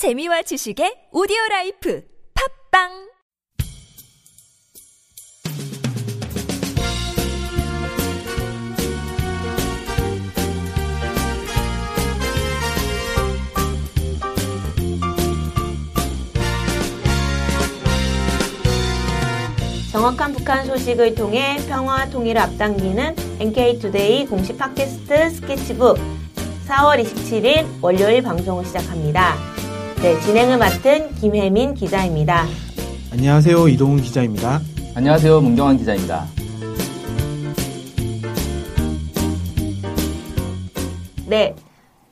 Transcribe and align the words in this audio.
재미와 0.00 0.40
지식의 0.40 1.12
오디오 1.12 1.36
라이프 1.50 2.02
팟빵 2.72 2.88
정확한 19.92 20.32
북한 20.32 20.64
소식을 20.64 21.14
통해 21.14 21.58
평화 21.68 22.08
통일을 22.08 22.40
앞당기는 22.40 23.16
NK투데이 23.38 24.24
공식 24.28 24.56
팟캐스트 24.56 25.28
스케치북 25.28 25.98
4월 26.66 27.04
27일 27.04 27.66
월요일 27.82 28.22
방송을 28.22 28.64
시작합니다. 28.64 29.49
네, 30.02 30.18
진행을 30.20 30.58
맡은 30.58 31.14
김혜민 31.16 31.74
기자입니다. 31.74 32.46
안녕하세요. 33.12 33.68
이동훈 33.68 34.00
기자입니다. 34.00 34.60
안녕하세요. 34.94 35.40
문경환 35.40 35.76
기자입니다. 35.76 36.26
네, 41.26 41.54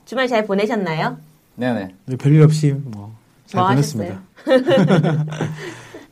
주말 0.05 0.27
잘 0.27 0.45
보내셨나요? 0.45 1.17
네네. 1.55 1.89
네, 2.05 2.15
별일 2.15 2.41
없이 2.43 2.71
뭐 2.73 3.09
잘 3.47 3.61
뭐 3.61 3.69
보냈습니다. 3.69 4.19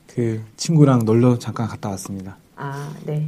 그 0.08 0.42
친구랑 0.58 1.06
놀러 1.06 1.38
잠깐 1.38 1.68
갔다 1.68 1.90
왔습니다. 1.90 2.36
아, 2.56 2.92
네. 3.06 3.28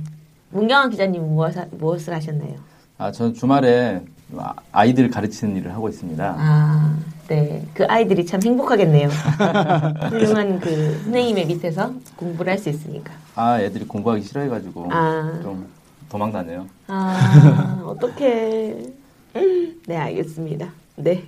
문경환 0.50 0.90
기자님 0.90 1.22
무엇, 1.28 1.54
무엇을 1.78 2.14
하셨나요? 2.16 2.56
아, 2.98 3.12
저는 3.12 3.36
주말에 3.36 4.02
아- 4.36 4.56
아이들 4.72 5.10
가르치는 5.12 5.56
일을 5.58 5.72
하고 5.76 5.88
있습니다. 5.90 6.36
아, 6.38 6.98
네. 7.30 7.64
그 7.76 7.86
아이들이 7.86 8.26
참 8.26 8.42
행복하겠네요. 8.44 9.08
훌륭한 10.10 10.60
그 10.60 11.00
선생님의 11.04 11.46
밑에서 11.46 11.94
공부를 12.16 12.52
할 12.52 12.60
수 12.60 12.70
있으니까. 12.70 13.14
아, 13.36 13.62
애들이 13.62 13.86
공부하기 13.86 14.22
싫어해가지고 14.24 14.88
아. 14.92 15.40
좀 15.44 15.68
도망 16.10 16.32
다녀요. 16.32 16.66
아, 16.88 17.82
어떡해. 17.86 18.76
네, 19.88 19.96
알겠습니다. 19.98 20.70
네. 20.98 21.24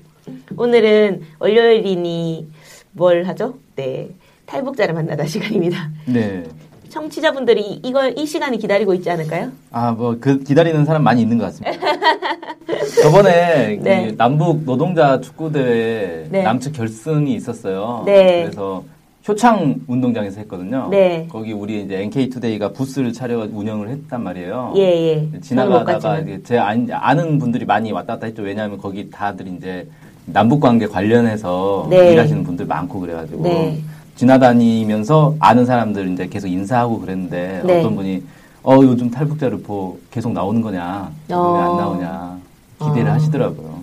오늘은 0.58 1.22
월요일이니 1.40 2.48
뭘 2.94 3.24
하죠? 3.28 3.56
네. 3.76 4.10
탈북자를 4.48 4.94
만나다 4.94 5.26
시간입니다. 5.26 5.90
네. 6.06 6.44
청취자분들이 6.92 7.62
이- 7.62 7.82
이걸, 7.84 8.14
이 8.18 8.26
시간이 8.26 8.58
기다리고 8.60 8.94
있지 8.94 9.10
않을까요? 9.10 9.50
아, 9.72 9.92
뭐, 9.92 10.18
그, 10.20 10.44
기다리는 10.44 10.84
사람 10.86 11.04
많이 11.04 11.22
있는 11.22 11.38
것 11.38 11.46
같습니다. 11.46 11.72
저번에 13.02 13.80
네. 13.82 14.08
그 14.10 14.18
남북 14.18 14.64
노동자 14.66 15.20
축구 15.22 15.52
대회 15.52 16.28
네. 16.30 16.44
남측 16.44 16.74
결승이 16.74 17.34
있었어요. 17.34 18.04
네. 18.06 18.44
그래서 18.44 18.84
효창 19.28 19.76
운동장에서 19.88 20.40
했거든요. 20.42 20.88
네. 20.92 21.28
거기 21.32 21.54
우리 21.54 21.82
이제 21.84 22.02
NK투데이가 22.02 22.70
부스를 22.74 23.14
차려 23.14 23.48
운영을 23.54 23.90
했단 23.90 24.24
말이에요. 24.24 24.74
예, 24.76 24.82
예. 24.82 25.40
지나가다가 25.42 26.24
제 26.44 26.58
안- 26.58 26.88
아는 26.92 27.38
분들이 27.40 27.64
많이 27.66 27.92
왔다 27.92 28.14
갔다 28.14 28.26
했죠. 28.28 28.42
왜냐하면 28.42 28.78
거기 28.80 29.10
다들 29.10 29.48
이제 29.48 29.88
남북 30.26 30.60
관계 30.60 30.88
관련해서 30.88 31.88
네. 31.90 32.14
일하시는 32.14 32.44
분들 32.44 32.66
많고 32.66 33.00
그래가지고 33.00 33.44
네. 33.44 33.80
지나다니면서 34.16 35.36
아는 35.40 35.66
사람들 35.66 36.12
이제 36.14 36.28
계속 36.28 36.48
인사하고 36.48 37.00
그랬는데 37.00 37.64
네. 37.66 37.80
어떤 37.80 37.96
분이 37.96 38.24
어 38.64 38.76
요즘 38.84 39.10
탈북자르포 39.10 40.00
계속 40.12 40.34
나오는 40.34 40.62
거냐 40.62 41.12
왜 41.30 41.36
어. 41.36 41.56
안 41.56 41.78
나오냐 41.78 42.38
기대를 42.80 43.10
어. 43.10 43.14
하시더라고요. 43.14 43.80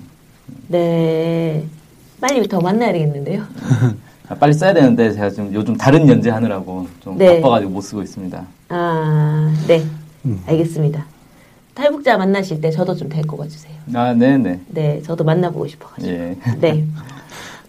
네. 0.69 1.65
빨리 2.21 2.47
더 2.49 2.61
만나야 2.61 2.93
되겠는데요. 2.93 3.43
아, 4.29 4.35
빨리 4.35 4.53
써야 4.53 4.75
되는데 4.75 5.13
제가 5.13 5.31
지금 5.31 5.55
요즘 5.55 5.77
다른 5.77 6.07
연재 6.07 6.31
하느라고 6.31 6.87
좀 7.01 7.17
네. 7.17 7.41
바빠가지고 7.41 7.71
못 7.71 7.81
쓰고 7.81 8.03
있습니다. 8.03 8.45
아, 8.69 9.55
네. 9.67 9.85
음. 10.27 10.43
알겠습니다. 10.47 11.07
탈북자 11.75 12.19
만나실 12.19 12.61
때 12.61 12.71
저도 12.71 12.95
좀 12.97 13.09
데리고 13.09 13.37
가주세요. 13.37 13.73
아 13.95 14.13
네네 14.13 14.61
네, 14.69 15.01
저도 15.03 15.23
만나보고 15.25 15.69
싶어가지고. 15.69 16.13
예. 16.13 16.37
네. 16.61 16.85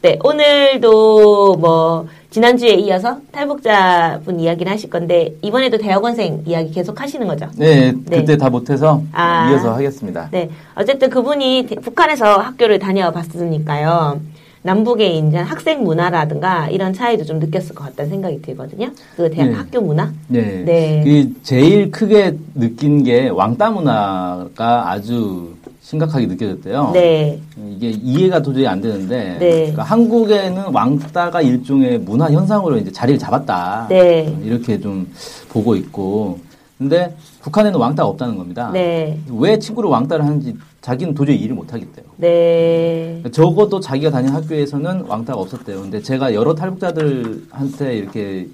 네, 0.01 0.17
오늘도 0.23 1.57
뭐, 1.57 2.07
지난주에 2.33 2.73
이어서 2.75 3.17
탈북자 3.31 4.19
분 4.23 4.39
이야기를 4.39 4.71
하실 4.71 4.89
건데, 4.89 5.33
이번에도 5.41 5.77
대학원생 5.79 6.43
이야기 6.45 6.71
계속 6.71 7.01
하시는 7.01 7.25
거죠? 7.27 7.47
네, 7.55 7.91
네. 8.05 8.19
그때 8.19 8.37
다 8.37 8.49
못해서 8.51 9.01
아. 9.11 9.49
이어서 9.51 9.73
하겠습니다. 9.73 10.29
네. 10.31 10.47
어쨌든 10.75 11.09
그분이 11.09 11.65
대- 11.67 11.75
북한에서 11.75 12.37
학교를 12.37 12.77
다녀 12.77 13.09
봤으니까요. 13.11 14.19
남북의 14.61 15.19
이제 15.19 15.37
학생 15.37 15.83
문화라든가 15.83 16.67
이런 16.69 16.93
차이도 16.93 17.23
좀 17.23 17.39
느꼈을 17.39 17.73
것 17.73 17.85
같다는 17.85 18.11
생각이 18.11 18.41
들거든요. 18.43 18.89
그 19.15 19.31
대학 19.31 19.47
네. 19.47 19.53
학교 19.55 19.81
문화? 19.81 20.11
네. 20.27 20.63
네. 20.65 21.01
그 21.03 21.33
제일 21.43 21.89
크게 21.89 22.35
느낀 22.53 23.01
게 23.03 23.29
왕따 23.29 23.71
문화가 23.71 24.91
아주 24.91 25.53
심각하게 25.89 26.27
느껴졌대요. 26.27 26.91
네. 26.93 27.39
이게 27.57 27.89
이해가 27.89 28.43
도저히 28.43 28.67
안 28.67 28.79
되는데 28.79 29.37
네. 29.39 29.49
그러니까 29.55 29.81
한국에는 29.81 30.65
왕따가 30.71 31.41
일종의 31.41 31.97
문화 31.97 32.29
현상으로 32.29 32.77
이제 32.77 32.91
자리를 32.91 33.17
잡았다. 33.17 33.87
네. 33.89 34.37
이렇게 34.43 34.79
좀 34.79 35.11
보고 35.49 35.75
있고 35.75 36.37
근데 36.77 37.15
북한에는 37.41 37.79
왕따가 37.79 38.07
없다는 38.07 38.37
겁니다. 38.37 38.69
네. 38.71 39.19
왜 39.31 39.57
친구를 39.57 39.89
왕따를 39.89 40.23
하는지 40.23 40.55
자기는 40.81 41.15
도저히 41.15 41.37
이해를 41.37 41.55
못 41.55 41.73
하겠대요. 41.73 42.05
네. 42.17 43.23
적어도 43.31 43.79
자기가 43.79 44.11
다닌 44.11 44.31
학교에서는 44.31 45.05
왕따가 45.07 45.39
없었대요. 45.39 45.81
근데 45.81 46.03
제가 46.03 46.35
여러 46.35 46.53
탈북자들한테 46.53 47.97
이렇게 47.97 48.47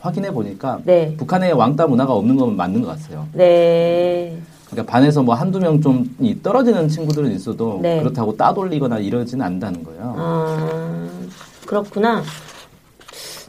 확인해 0.00 0.30
보니까 0.30 0.80
네. 0.84 1.14
북한에 1.16 1.52
왕따 1.52 1.86
문화가 1.86 2.12
없는 2.12 2.36
건 2.36 2.54
맞는 2.54 2.82
것 2.82 2.88
같아요. 2.88 3.26
네. 3.32 4.36
그러니까 4.72 4.90
반에서 4.90 5.22
뭐 5.22 5.34
한두 5.34 5.60
명 5.60 5.80
좀 5.82 6.14
떨어지는 6.42 6.88
친구들은 6.88 7.32
있어도 7.34 7.78
네. 7.82 8.00
그렇다고 8.00 8.36
따돌리거나 8.36 8.98
이러지는 8.98 9.44
않는다는 9.44 9.84
거예요. 9.84 10.14
아, 10.16 11.08
그렇구나. 11.66 12.22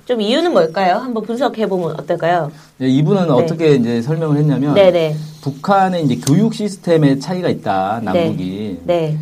좀 0.05 0.19
이유는 0.19 0.51
뭘까요? 0.51 0.95
한번 0.95 1.23
분석해 1.23 1.67
보면 1.67 1.91
어떨까요? 1.99 2.51
예, 2.81 2.87
이분은 2.87 3.29
어떻게 3.31 3.75
이제 3.75 4.01
설명을 4.01 4.37
했냐면 4.37 4.73
네네. 4.73 5.15
북한의 5.41 6.03
이제 6.05 6.15
교육 6.25 6.53
시스템의 6.53 7.19
차이가 7.19 7.47
있다. 7.49 8.01
남북이. 8.03 8.79
네. 8.83 9.17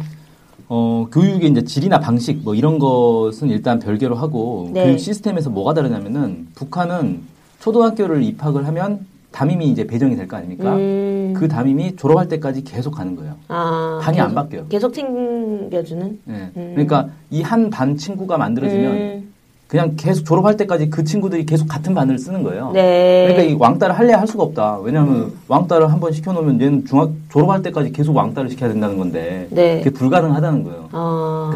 어, 0.70 1.06
교육의 1.12 1.52
이제 1.52 1.64
질이나 1.64 2.00
방식 2.00 2.38
뭐 2.44 2.56
이런 2.56 2.80
것은 2.80 3.50
일단 3.50 3.78
별개로 3.80 4.16
하고 4.16 4.70
네. 4.74 4.86
교육 4.86 5.00
시스템에서 5.00 5.50
뭐가 5.52 5.74
다르냐면은 5.74 6.48
북한은 6.56 7.22
초등학교를 7.60 8.24
입학을 8.24 8.66
하면 8.68 9.06
담임이 9.32 9.68
이제 9.70 9.86
배정이 9.88 10.16
될 10.16 10.28
거 10.28 10.38
아닙니까? 10.38 10.76
음, 10.76 11.34
그 11.38 11.48
담임이 11.48 11.96
졸업할 11.96 12.28
때까지 12.28 12.64
계속 12.64 12.92
가는 12.92 13.16
거예요. 13.16 13.36
아, 13.48 14.00
반이 14.02 14.18
계속, 14.18 14.28
안 14.30 14.36
바뀌어요. 14.36 14.66
계속 14.68 14.94
챙겨주는? 14.94 16.20
예. 16.30 16.34
음. 16.34 16.72
그러니까 16.76 17.08
이 17.30 17.42
한 17.42 17.70
반 17.70 17.96
친구가 17.96 18.38
만들어지면 18.38 18.92
음, 18.92 19.32
그냥 19.68 19.94
계속 19.96 20.26
졸업할 20.26 20.58
때까지 20.58 20.90
그 20.90 21.06
친구들이 21.06 21.46
계속 21.46 21.66
같은 21.70 21.94
반을 21.94 22.20
쓰는 22.20 22.44
거예요. 22.44 22.72
네. 22.74 23.28
그러니까 23.30 23.44
이 23.54 23.56
왕따를 23.58 23.98
할래 23.98 24.12
할 24.14 24.28
수가 24.28 24.44
없다. 24.44 24.80
왜냐하면 24.80 25.32
왕따를 25.48 25.90
한 25.90 26.02
번 26.02 26.12
시켜놓으면 26.12 26.60
얘는 26.62 26.84
중학 26.86 27.12
졸업할 27.32 27.62
때까지 27.62 27.94
계속 27.94 28.14
왕따를 28.14 28.50
시켜야 28.50 28.70
된다는 28.70 28.98
건데 28.98 29.48
네. 29.50 29.78
그게 29.78 29.92
불가능하다는 29.92 30.64
거예요. 30.66 30.90
어, 30.92 31.52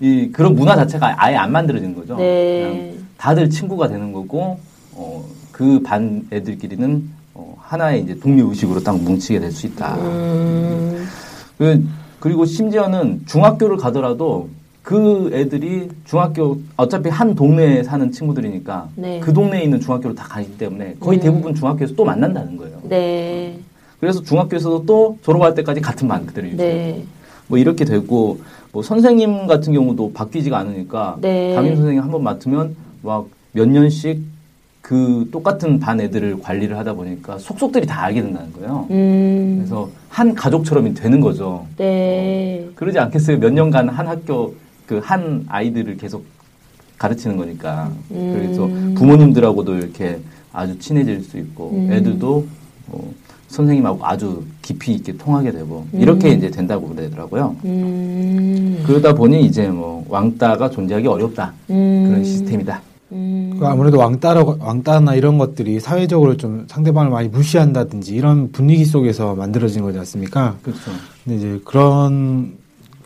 이 0.00 0.30
그런 0.32 0.54
문화 0.54 0.74
자체가 0.74 1.14
아예 1.22 1.36
안 1.36 1.52
만들어진 1.52 1.94
거죠. 1.94 2.16
네. 2.16 2.62
그냥 2.94 3.06
다들 3.18 3.50
친구가 3.50 3.88
되는 3.88 4.10
거고 4.14 4.58
어, 4.94 5.22
그 5.60 5.82
반 5.82 6.26
애들끼리는 6.32 7.10
어, 7.34 7.54
하나의 7.60 8.02
이제 8.02 8.18
독립 8.18 8.46
의식으로 8.48 8.80
딱 8.82 8.98
뭉치게 8.98 9.40
될 9.40 9.52
수 9.52 9.66
있다. 9.66 9.94
음, 9.96 11.06
그, 11.58 11.86
그리고 12.18 12.46
심지어는 12.46 13.20
중학교를 13.26 13.76
가더라도 13.76 14.48
그 14.82 15.28
애들이 15.34 15.90
중학교 16.06 16.58
어차피 16.78 17.10
한 17.10 17.34
동네에 17.34 17.82
사는 17.82 18.10
친구들이니까 18.10 18.88
네. 18.96 19.20
그 19.20 19.34
동네에 19.34 19.62
있는 19.64 19.78
중학교를 19.80 20.16
다 20.16 20.24
가기 20.30 20.56
때문에 20.56 20.94
거의 20.98 21.18
음. 21.18 21.22
대부분 21.22 21.54
중학교에서 21.54 21.94
또 21.94 22.06
만난다는 22.06 22.56
거예요. 22.56 22.78
네. 22.88 23.58
그래서 24.00 24.22
중학교에서도 24.22 24.86
또 24.86 25.18
졸업할 25.22 25.54
때까지 25.56 25.82
같은 25.82 26.08
반 26.08 26.24
그대로 26.24 26.48
유지해요. 26.48 26.74
네. 26.74 27.04
뭐 27.48 27.58
이렇게 27.58 27.84
되고 27.84 28.40
뭐 28.72 28.82
선생님 28.82 29.46
같은 29.46 29.74
경우도 29.74 30.12
바뀌지가 30.14 30.56
않으니까 30.56 31.18
네. 31.20 31.54
담임 31.54 31.76
선생님 31.76 32.02
한 32.02 32.10
번 32.10 32.22
맡으면 32.22 32.74
막 33.02 33.26
몇 33.52 33.68
년씩 33.68 34.22
그 34.80 35.28
똑같은 35.30 35.78
반 35.78 36.00
애들을 36.00 36.40
관리를 36.40 36.76
하다 36.78 36.94
보니까 36.94 37.38
속속들이 37.38 37.86
다 37.86 38.02
알게 38.04 38.22
된다는 38.22 38.52
거예요. 38.54 38.86
음, 38.90 39.56
그래서 39.58 39.88
한 40.08 40.34
가족처럼 40.34 40.94
되는 40.94 41.20
거죠. 41.20 41.66
네. 41.76 42.66
그러지 42.74 42.98
않겠어요? 42.98 43.38
몇 43.38 43.52
년간 43.52 43.88
한 43.88 44.06
학교 44.06 44.54
그 44.86 44.98
한 44.98 45.44
아이들을 45.48 45.96
계속 45.98 46.24
가르치는 46.98 47.36
거니까. 47.36 47.92
음. 48.10 48.32
그래서 48.34 48.66
부모님들하고도 48.98 49.76
이렇게 49.76 50.18
아주 50.52 50.76
친해질 50.78 51.22
수 51.22 51.38
있고 51.38 51.70
음. 51.76 51.92
애들도 51.92 52.46
뭐 52.86 53.14
선생님하고 53.48 54.04
아주 54.04 54.44
깊이 54.62 54.94
있게 54.94 55.16
통하게 55.16 55.52
되고 55.52 55.86
이렇게 55.92 56.30
이제 56.30 56.50
된다고 56.50 56.88
그러더라고요. 56.88 57.56
음. 57.64 58.82
그러다 58.86 59.12
보니 59.14 59.42
이제 59.44 59.68
뭐 59.68 60.04
왕따가 60.08 60.70
존재하기 60.70 61.06
어렵다 61.06 61.52
음. 61.70 62.06
그런 62.08 62.24
시스템이다. 62.24 62.82
음. 63.12 63.56
그 63.58 63.66
아무래도 63.66 63.98
왕따라, 63.98 64.44
왕따나 64.58 65.14
이런 65.14 65.38
것들이 65.38 65.80
사회적으로 65.80 66.36
좀 66.36 66.66
상대방을 66.68 67.10
많이 67.10 67.28
무시한다든지 67.28 68.14
이런 68.14 68.52
분위기 68.52 68.84
속에서 68.84 69.34
만들어진 69.34 69.82
거지 69.82 69.98
않습니까? 69.98 70.56
그렇죠. 70.62 70.90
근데 71.24 71.38
이제 71.38 71.60
그런 71.64 72.58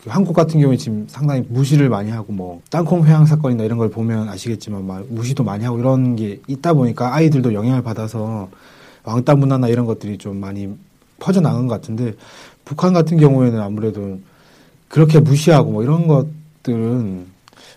그 0.03 0.11
한국 0.11 0.33
같은 0.33 0.61
경우에 0.61 0.77
지금 0.77 1.05
상당히 1.07 1.43
무시를 1.49 1.89
많이 1.89 2.11
하고 2.11 2.31
뭐 2.31 2.61
땅콩 2.69 3.05
회항 3.05 3.25
사건이나 3.25 3.63
이런 3.63 3.79
걸 3.79 3.89
보면 3.89 4.29
아시겠지만 4.29 4.85
막 4.85 5.03
무시도 5.09 5.43
많이 5.43 5.65
하고 5.65 5.79
이런 5.79 6.15
게 6.15 6.39
있다 6.47 6.73
보니까 6.73 7.15
아이들도 7.15 7.53
영향을 7.53 7.81
받아서 7.81 8.49
왕따 9.03 9.35
문화나 9.35 9.67
이런 9.67 9.87
것들이 9.87 10.19
좀 10.19 10.37
많이 10.37 10.69
퍼져나간 11.19 11.65
것 11.67 11.73
같은데 11.73 12.13
북한 12.65 12.93
같은 12.93 13.17
경우에는 13.17 13.59
아무래도 13.59 14.19
그렇게 14.89 15.19
무시하고 15.19 15.71
뭐 15.71 15.83
이런 15.83 16.07
것들은 16.07 17.25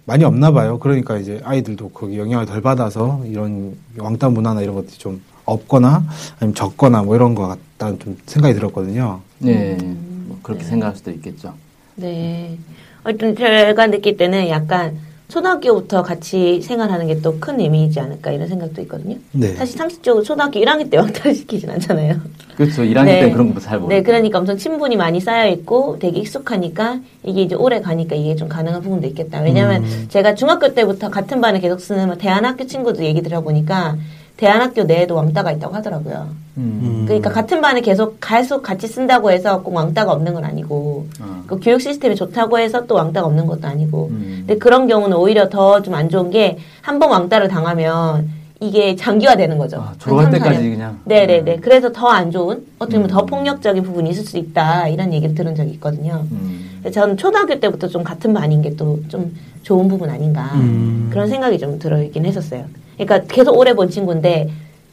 많이 0.08 0.24
없나 0.24 0.50
봐요. 0.50 0.78
그러니까 0.78 1.18
이제 1.18 1.38
아이들도 1.44 1.90
거기 1.90 2.18
영향을 2.18 2.46
덜 2.46 2.62
받아서 2.62 3.22
이런 3.26 3.76
왕따 3.98 4.30
문화나 4.30 4.62
이런 4.62 4.74
것들이 4.74 4.96
좀 4.96 5.22
없거나 5.44 6.02
아니면 6.40 6.54
적거나 6.54 7.02
뭐 7.02 7.14
이런 7.14 7.34
것 7.34 7.46
같다는 7.46 7.98
좀 7.98 8.16
생각이 8.24 8.54
들었거든요. 8.54 9.20
네, 9.38 9.76
음. 9.82 10.24
뭐 10.28 10.38
그렇게 10.42 10.62
네. 10.64 10.68
생각할 10.70 10.96
수도 10.96 11.10
있겠죠. 11.10 11.52
네. 11.96 12.56
어떤 13.04 13.36
제가 13.36 13.86
느낄 13.88 14.16
때는 14.16 14.48
약간 14.48 14.96
초등학교부터 15.28 16.02
같이 16.02 16.62
생활하는 16.62 17.06
게 17.06 17.20
또 17.20 17.38
큰 17.38 17.60
의미이지 17.60 18.00
않을까 18.00 18.30
이런 18.30 18.48
생각도 18.48 18.80
있거든요. 18.82 19.16
네. 19.32 19.54
사실 19.56 19.76
상식적으로 19.76 20.24
초등학교 20.24 20.58
1학년 20.58 20.90
때 20.90 20.96
왕따를 20.96 21.34
시키진 21.34 21.68
않잖아요. 21.68 22.16
그렇죠. 22.58 22.82
1학년 22.82 23.04
네. 23.04 23.20
때 23.20 23.30
그런 23.30 23.48
것도 23.48 23.60
잘 23.60 23.78
모르고. 23.78 23.88
네, 23.88 24.02
그러니까 24.02 24.38
엄청 24.40 24.56
친분이 24.58 24.96
많이 24.96 25.20
쌓여 25.20 25.48
있고 25.48 25.96
되게 26.00 26.18
익숙하니까 26.18 26.98
이게 27.22 27.42
이제 27.42 27.54
오래 27.54 27.80
가니까 27.80 28.16
이게 28.16 28.34
좀 28.34 28.48
가능한 28.48 28.82
부분도 28.82 29.06
있겠다. 29.06 29.40
왜냐하면 29.42 29.84
음. 29.84 30.06
제가 30.08 30.34
중학교 30.34 30.74
때부터 30.74 31.08
같은 31.08 31.40
반에 31.40 31.60
계속 31.60 31.80
쓰는 31.80 32.08
뭐 32.08 32.16
대안학교 32.16 32.66
친구들 32.66 33.04
얘기 33.04 33.22
들어보니까 33.22 33.96
대안학교 34.36 34.84
내에도 34.84 35.14
왕따가 35.14 35.52
있다고 35.52 35.74
하더라고요. 35.76 36.28
음. 36.56 37.04
그러니까 37.06 37.30
같은 37.30 37.60
반에 37.60 37.80
계속 37.80 38.18
계속 38.20 38.62
같이 38.62 38.88
쓴다고 38.88 39.30
해서 39.30 39.62
꼭 39.62 39.74
왕따가 39.74 40.10
없는 40.12 40.34
건 40.34 40.44
아니고 40.44 41.06
어. 41.20 41.42
그 41.46 41.60
교육 41.62 41.80
시스템이 41.80 42.16
좋다고 42.16 42.58
해서 42.58 42.86
또 42.86 42.96
왕따가 42.96 43.26
없는 43.28 43.46
것도 43.46 43.68
아니고 43.68 44.08
음. 44.10 44.44
근데 44.46 44.58
그런 44.58 44.88
경우는 44.88 45.16
오히려 45.16 45.48
더 45.48 45.80
좀 45.82 45.94
안 45.94 46.08
좋은 46.08 46.30
게 46.30 46.58
한 46.82 46.98
번 46.98 47.10
왕따를 47.10 47.46
당하면 47.46 48.28
이게 48.60 48.96
장기화되는 48.96 49.56
거죠. 49.56 49.76
아, 49.78 49.94
졸업할 49.98 50.30
때까지. 50.32 50.70
그냥. 50.70 50.98
네네네. 51.04 51.54
음. 51.56 51.60
그래서 51.60 51.92
더 51.92 52.08
안 52.08 52.30
좋은 52.32 52.66
어떻게 52.78 52.96
보면 52.96 53.08
더 53.08 53.20
음. 53.20 53.26
폭력적인 53.26 53.82
부분이 53.84 54.10
있을 54.10 54.24
수 54.24 54.36
있다 54.36 54.88
이런 54.88 55.12
얘기를 55.12 55.34
들은 55.34 55.54
적이 55.54 55.70
있거든요. 55.72 56.24
음. 56.32 56.80
저는 56.92 57.16
초등학교 57.16 57.60
때부터 57.60 57.86
좀 57.88 58.02
같은 58.02 58.32
반인 58.34 58.62
게 58.62 58.74
또 58.76 58.98
좀 59.08 59.36
좋은 59.62 59.86
부분 59.88 60.08
아닌가 60.10 60.50
음. 60.54 61.08
그런 61.10 61.28
생각이 61.28 61.58
좀 61.58 61.78
들어 61.78 62.02
있긴 62.02 62.24
했었어요. 62.24 62.64
그러니까 62.96 63.20
계속 63.32 63.56
오래 63.56 63.74
본 63.74 63.90
친구인데 63.90 64.48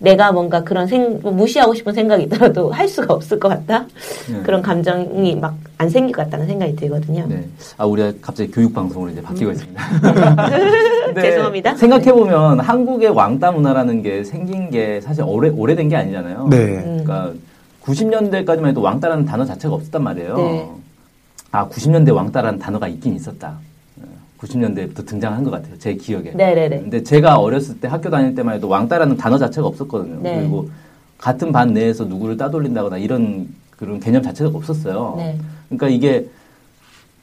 내가 0.05 0.31
뭔가 0.31 0.63
그런 0.63 0.87
생뭐 0.87 1.31
무시하고 1.31 1.73
싶은 1.73 1.93
생각이 1.93 2.23
있더라도 2.23 2.69
할 2.73 2.87
수가 2.87 3.13
없을 3.13 3.39
것 3.39 3.49
같다 3.49 3.85
네. 4.31 4.41
그런 4.43 4.61
감정이 4.61 5.35
막 5.35 5.65
안 5.77 5.89
생길 5.89 6.15
것 6.15 6.23
같다는 6.23 6.47
생각이 6.47 6.75
들거든요. 6.75 7.25
네. 7.27 7.45
아, 7.77 7.85
우리가 7.85 8.13
갑자기 8.21 8.49
교육 8.49 8.73
방송으로 8.73 9.11
이제 9.11 9.21
바뀌고 9.21 9.51
있습니다. 9.51 9.83
근데 11.07 11.21
죄송합니다. 11.21 11.75
생각해보면 11.75 12.61
한국의 12.61 13.09
왕따 13.09 13.51
문화라는 13.51 14.01
게 14.01 14.23
생긴 14.23 14.69
게 14.69 15.01
사실 15.01 15.23
오래, 15.25 15.49
오래된 15.49 15.89
게 15.89 15.97
아니잖아요. 15.97 16.47
네. 16.49 16.57
음. 16.57 17.03
그러니까 17.03 17.33
90년대까지만 17.83 18.67
해도 18.67 18.81
왕따라는 18.81 19.25
단어 19.25 19.43
자체가 19.43 19.75
없었단 19.75 20.01
말이에요. 20.01 20.37
네. 20.37 20.69
아, 21.51 21.67
90년대 21.67 22.13
왕따라는 22.13 22.59
단어가 22.59 22.87
있긴 22.87 23.15
있었다. 23.15 23.57
90년대부터 24.45 25.05
등장한 25.05 25.43
것 25.43 25.51
같아요. 25.51 25.77
제 25.79 25.95
기억에. 25.95 26.31
네네네. 26.31 26.79
근데 26.81 27.03
제가 27.03 27.37
어렸을 27.37 27.79
때 27.79 27.87
학교 27.87 28.09
다닐 28.09 28.35
때만 28.35 28.55
해도 28.55 28.67
왕따라는 28.67 29.17
단어 29.17 29.37
자체가 29.37 29.67
없었거든요. 29.67 30.19
네. 30.21 30.39
그리고 30.39 30.69
같은 31.17 31.51
반 31.51 31.73
내에서 31.73 32.05
누구를 32.05 32.37
따돌린다거나 32.37 32.97
이런 32.97 33.47
그런 33.71 33.99
개념 33.99 34.21
자체가 34.21 34.51
없었어요. 34.53 35.15
네. 35.17 35.37
그러니까 35.69 35.89
이게 35.89 36.27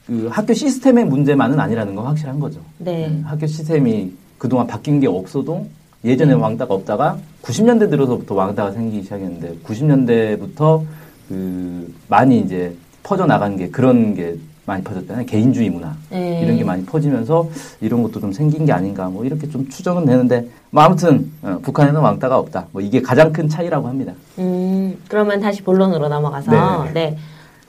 그 0.05 0.27
학교 0.29 0.53
시스템의 0.53 1.05
문제만은 1.05 1.59
아니라는 1.59 1.95
건 1.95 2.05
확실한 2.05 2.39
거죠. 2.39 2.59
네. 2.77 3.21
학교 3.23 3.47
시스템이 3.47 4.11
그동안 4.37 4.67
바뀐 4.67 4.99
게 4.99 5.07
없어도 5.07 5.65
예전에 6.03 6.33
음. 6.33 6.41
왕따가 6.41 6.73
없다가 6.73 7.17
90년대 7.41 7.89
들어서부터 7.89 8.35
왕따가 8.35 8.71
생기기 8.71 9.03
시작했는데 9.03 9.59
90년대부터 9.63 10.83
그 11.29 11.93
많이 12.09 12.39
이제 12.39 12.75
퍼져 13.03 13.25
나간 13.25 13.55
게 13.55 13.69
그런 13.69 14.13
게 14.13 14.35
많이 14.65 14.83
퍼졌잖아요. 14.83 15.25
개인주의 15.25 15.69
문화 15.69 15.93
네. 16.09 16.41
이런 16.43 16.57
게 16.57 16.63
많이 16.63 16.85
퍼지면서 16.85 17.49
이런 17.81 18.01
것도 18.03 18.19
좀 18.19 18.31
생긴 18.31 18.65
게 18.65 18.71
아닌가 18.71 19.09
뭐 19.09 19.25
이렇게 19.25 19.49
좀 19.49 19.67
추정은 19.69 20.05
되는데 20.05 20.47
뭐 20.69 20.83
아무튼 20.83 21.31
어, 21.41 21.59
북한에는 21.61 21.99
왕따가 21.99 22.37
없다. 22.37 22.67
뭐 22.71 22.81
이게 22.81 23.01
가장 23.01 23.33
큰 23.33 23.49
차이라고 23.49 23.87
합니다. 23.87 24.13
음, 24.39 24.97
그러면 25.07 25.39
다시 25.41 25.61
본론으로 25.61 26.07
넘어가서 26.07 26.51
네. 26.85 26.91
네. 26.93 27.17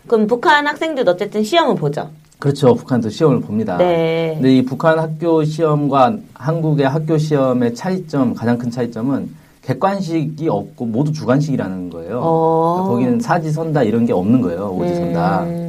그럼 0.06 0.26
북한 0.26 0.66
학생들도 0.66 1.10
어쨌든 1.10 1.42
시험을 1.42 1.76
보죠. 1.76 2.08
그렇죠. 2.38 2.74
북한도 2.74 3.08
시험을 3.08 3.40
봅니다. 3.40 3.76
네. 3.78 4.32
근데 4.34 4.56
이 4.56 4.64
북한 4.64 4.98
학교 4.98 5.44
시험과 5.44 6.16
한국의 6.34 6.88
학교 6.88 7.16
시험의 7.16 7.74
차이점, 7.74 8.34
가장 8.34 8.58
큰 8.58 8.70
차이점은 8.70 9.30
객관식이 9.62 10.48
없고 10.48 10.84
모두 10.84 11.10
주관식이라는 11.10 11.90
거예요. 11.90 12.20
어. 12.22 12.74
그러니까 12.74 12.90
거기는 12.90 13.20
사지선다 13.20 13.82
이런 13.84 14.04
게 14.04 14.12
없는 14.12 14.42
거예요. 14.42 14.76
오지선다. 14.78 15.44
음, 15.44 15.63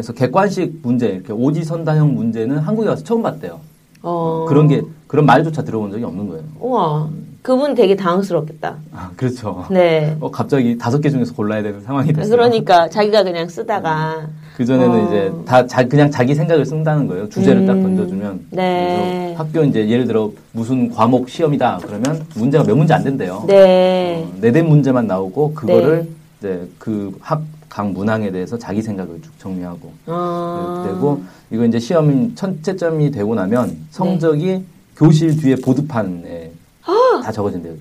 그래서 0.00 0.14
객관식 0.14 0.78
문제, 0.82 1.08
이렇게 1.08 1.30
오지 1.34 1.62
선다형 1.62 2.14
문제는 2.14 2.56
한국에 2.56 2.88
와서 2.88 3.04
처음 3.04 3.22
봤대요. 3.22 3.60
어. 4.02 4.46
그런 4.48 4.66
게 4.66 4.80
그런 5.06 5.26
말조차 5.26 5.62
들어본 5.62 5.90
적이 5.90 6.04
없는 6.04 6.26
거예요. 6.28 6.42
우와. 6.58 7.08
그분 7.42 7.74
되게 7.74 7.96
당황스럽겠다. 7.96 8.76
아, 8.92 9.10
그렇죠. 9.16 9.66
네. 9.70 10.16
어, 10.20 10.30
갑자기 10.30 10.78
다섯 10.78 11.00
개 11.02 11.10
중에서 11.10 11.34
골라야 11.34 11.62
되는 11.62 11.82
상황이 11.82 12.12
됐어요. 12.14 12.30
그러니까 12.30 12.88
자기가 12.88 13.24
그냥 13.24 13.48
쓰다가 13.48 14.26
그 14.56 14.64
전에는 14.64 14.90
어. 14.90 15.06
이제 15.06 15.32
다 15.44 15.66
자, 15.66 15.86
그냥 15.86 16.10
자기 16.10 16.34
생각을 16.34 16.64
쓴다는 16.64 17.06
거예요. 17.06 17.28
주제를 17.28 17.66
딱 17.66 17.74
음. 17.74 17.82
던져주면. 17.82 18.46
네. 18.52 19.34
학교 19.36 19.62
이제 19.64 19.86
예를 19.86 20.06
들어 20.06 20.30
무슨 20.52 20.90
과목 20.90 21.28
시험이다 21.28 21.80
그러면 21.82 22.24
문제가 22.36 22.64
몇 22.64 22.74
문제 22.74 22.94
안 22.94 23.04
된대요. 23.04 23.44
네. 23.46 24.26
어, 24.26 24.34
네댓 24.40 24.64
문제만 24.64 25.06
나오고 25.06 25.52
그거를 25.52 26.08
이제 26.38 26.66
그 26.78 27.12
학 27.20 27.42
각 27.70 27.92
문항에 27.92 28.30
대해서 28.32 28.58
자기 28.58 28.82
생각을 28.82 29.22
쭉 29.22 29.38
정리하고 29.38 29.92
어. 30.06 30.82
이렇게 30.82 30.92
되고 30.92 31.22
이거 31.50 31.64
이제 31.64 31.78
시험 31.78 32.34
첫째점이 32.34 33.12
되고 33.12 33.34
나면 33.34 33.68
네. 33.68 33.76
성적이 33.90 34.64
교실 34.96 35.40
뒤에 35.40 35.54
보드판에 35.56 36.50
아! 36.84 37.20
다 37.24 37.32
적어진대요. 37.32 37.74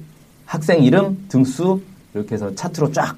학생 0.45 0.83
이름, 0.83 1.25
등수 1.27 1.81
이렇게 2.13 2.35
해서 2.35 2.53
차트로 2.53 2.91
쫙 2.91 3.15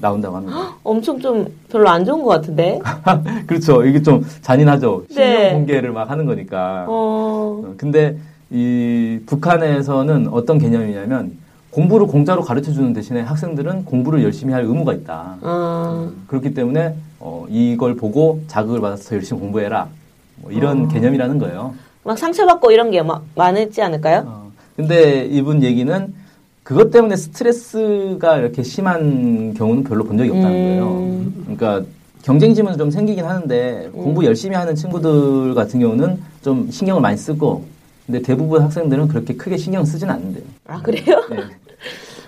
나온다고 0.00 0.36
합니다. 0.36 0.74
엄청 0.82 1.20
좀 1.20 1.46
별로 1.70 1.88
안 1.88 2.04
좋은 2.04 2.22
것 2.22 2.30
같은데. 2.30 2.80
그렇죠. 3.46 3.84
이게 3.84 4.02
좀 4.02 4.24
잔인하죠. 4.40 5.04
실력 5.10 5.24
네. 5.24 5.52
공개를 5.52 5.92
막 5.92 6.10
하는 6.10 6.24
거니까. 6.26 6.86
어. 6.88 7.62
어, 7.64 7.74
근데 7.76 8.16
이 8.50 9.20
북한에서는 9.26 10.28
어떤 10.28 10.58
개념이냐면 10.58 11.36
공부를 11.74 12.06
공짜로 12.06 12.42
가르쳐 12.42 12.72
주는 12.72 12.92
대신에 12.92 13.20
학생들은 13.22 13.84
공부를 13.84 14.22
열심히 14.22 14.52
할 14.52 14.62
의무가 14.62 14.92
있다. 14.92 15.38
어. 15.42 16.08
그렇기 16.28 16.54
때문에 16.54 16.94
어, 17.18 17.46
이걸 17.50 17.96
보고 17.96 18.40
자극을 18.46 18.80
받아서 18.80 19.08
더 19.08 19.16
열심히 19.16 19.40
공부해라. 19.40 19.88
뭐 20.36 20.52
이런 20.52 20.84
어. 20.84 20.88
개념이라는 20.88 21.38
거예요. 21.40 21.74
막 22.04 22.16
상처받고 22.16 22.70
이런 22.70 22.92
게막 22.92 23.24
많을지 23.34 23.82
않을까요? 23.82 24.22
어, 24.24 24.52
근데 24.76 25.26
이분 25.26 25.64
얘기는 25.64 26.14
그것 26.62 26.92
때문에 26.92 27.16
스트레스가 27.16 28.38
이렇게 28.38 28.62
심한 28.62 29.52
경우는 29.54 29.82
별로 29.82 30.04
본 30.04 30.16
적이 30.16 30.30
없다는 30.30 30.52
거예요. 30.52 30.88
음. 30.92 31.42
그러니까 31.56 31.90
경쟁심은 32.22 32.78
좀 32.78 32.90
생기긴 32.92 33.24
하는데 33.24 33.90
공부 33.92 34.24
열심히 34.24 34.54
하는 34.54 34.76
친구들 34.76 35.54
같은 35.54 35.80
경우는 35.80 36.22
좀 36.42 36.70
신경을 36.70 37.02
많이 37.02 37.16
쓰고 37.16 37.64
근데 38.06 38.22
대부분 38.22 38.62
학생들은 38.62 39.08
그렇게 39.08 39.34
크게 39.34 39.56
신경 39.56 39.84
쓰진 39.84 40.08
않는데요. 40.08 40.44
아, 40.66 40.80
그래요? 40.80 41.24
네. 41.30 41.36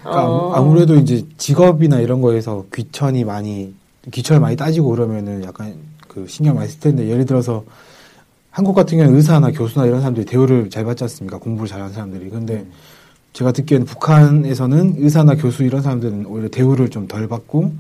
그러니까 0.07 0.27
어. 0.31 0.53
아무- 0.55 0.69
아무래도 0.71 0.95
이제 0.97 1.25
직업이나 1.37 2.01
이런 2.01 2.21
거에서 2.21 2.65
귀천이 2.75 3.25
많이 3.25 3.75
귀천을 4.13 4.41
많이 4.41 4.57
따지고 4.57 4.91
그러면은 4.91 5.43
약간 5.45 5.75
그 6.09 6.27
신경 6.29 6.55
많이 6.57 6.69
쓸 6.69 6.81
텐데 6.81 7.09
예를 7.09 7.27
들어서 7.27 7.65
한국 8.51 8.75
같은 8.75 8.97
경우는 8.99 9.17
의사나 9.17 9.51
교수나 9.51 9.85
이런 9.87 10.01
사람들이 10.01 10.25
대우를 10.25 10.71
잘 10.71 10.85
받지 10.85 11.05
않습니까? 11.05 11.39
공부를 11.39 11.69
잘하는 11.69 11.93
사람들이. 11.93 12.31
근데 12.31 12.65
제가 13.35 13.53
듣기에는 13.53 13.85
북한에서는 13.87 14.95
의사나 14.99 15.35
교수 15.35 15.63
이런 15.65 15.83
사람들은 15.83 16.25
오히려 16.27 16.49
대우를 16.49 16.89
좀 16.89 17.07
덜 17.07 17.29
받고 17.29 17.73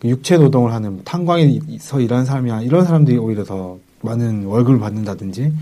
그 0.00 0.08
육체 0.08 0.38
노동을 0.38 0.72
하는 0.72 1.02
탄광에서 1.04 2.00
일하는 2.00 2.24
사람이나 2.24 2.62
이런 2.62 2.86
사람들이 2.86 3.18
오히려 3.18 3.44
더 3.44 3.76
많은 4.00 4.44
월급을 4.46 4.78
받는다든지 4.78 5.52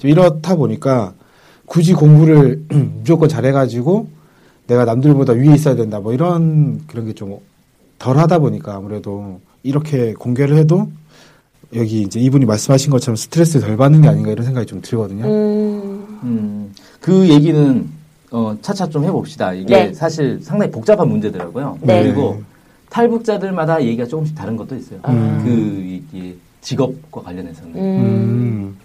좀 0.00 0.10
이렇다 0.10 0.56
보니까 0.56 1.14
굳이 1.64 1.94
공부를 1.94 2.64
무조건 2.98 3.30
잘해가지고 3.30 4.08
내가 4.66 4.84
남들보다 4.84 5.32
위에 5.34 5.54
있어야 5.54 5.76
된다 5.76 6.00
뭐 6.00 6.12
이런 6.12 6.80
그런 6.86 7.06
게 7.06 7.12
좀 7.12 7.38
덜하다 7.98 8.40
보니까 8.40 8.74
아무래도 8.74 9.40
이렇게 9.62 10.12
공개를 10.14 10.56
해도 10.56 10.88
여기 11.74 12.02
이제 12.02 12.20
이분이 12.20 12.44
말씀하신 12.44 12.90
것처럼 12.90 13.16
스트레스 13.16 13.58
덜 13.60 13.76
받는 13.76 14.02
게 14.02 14.08
아닌가 14.08 14.30
이런 14.30 14.44
생각이 14.44 14.66
좀 14.66 14.80
들거든요. 14.82 15.24
음, 15.26 16.06
음, 16.22 16.74
그 17.00 17.28
얘기는 17.28 17.88
어, 18.30 18.56
차차 18.60 18.88
좀 18.88 19.04
해봅시다. 19.04 19.52
이게 19.54 19.74
네. 19.86 19.94
사실 19.94 20.38
상당히 20.42 20.70
복잡한 20.70 21.08
문제더라고요. 21.08 21.78
네. 21.80 22.02
그리고 22.02 22.42
탈북자들마다 22.90 23.82
얘기가 23.82 24.06
조금씩 24.06 24.34
다른 24.36 24.56
것도 24.56 24.76
있어요. 24.76 25.00
음. 25.08 25.40
그 25.44 25.50
이게 26.18 26.36
직업과 26.60 27.22
관련해서는. 27.22 28.76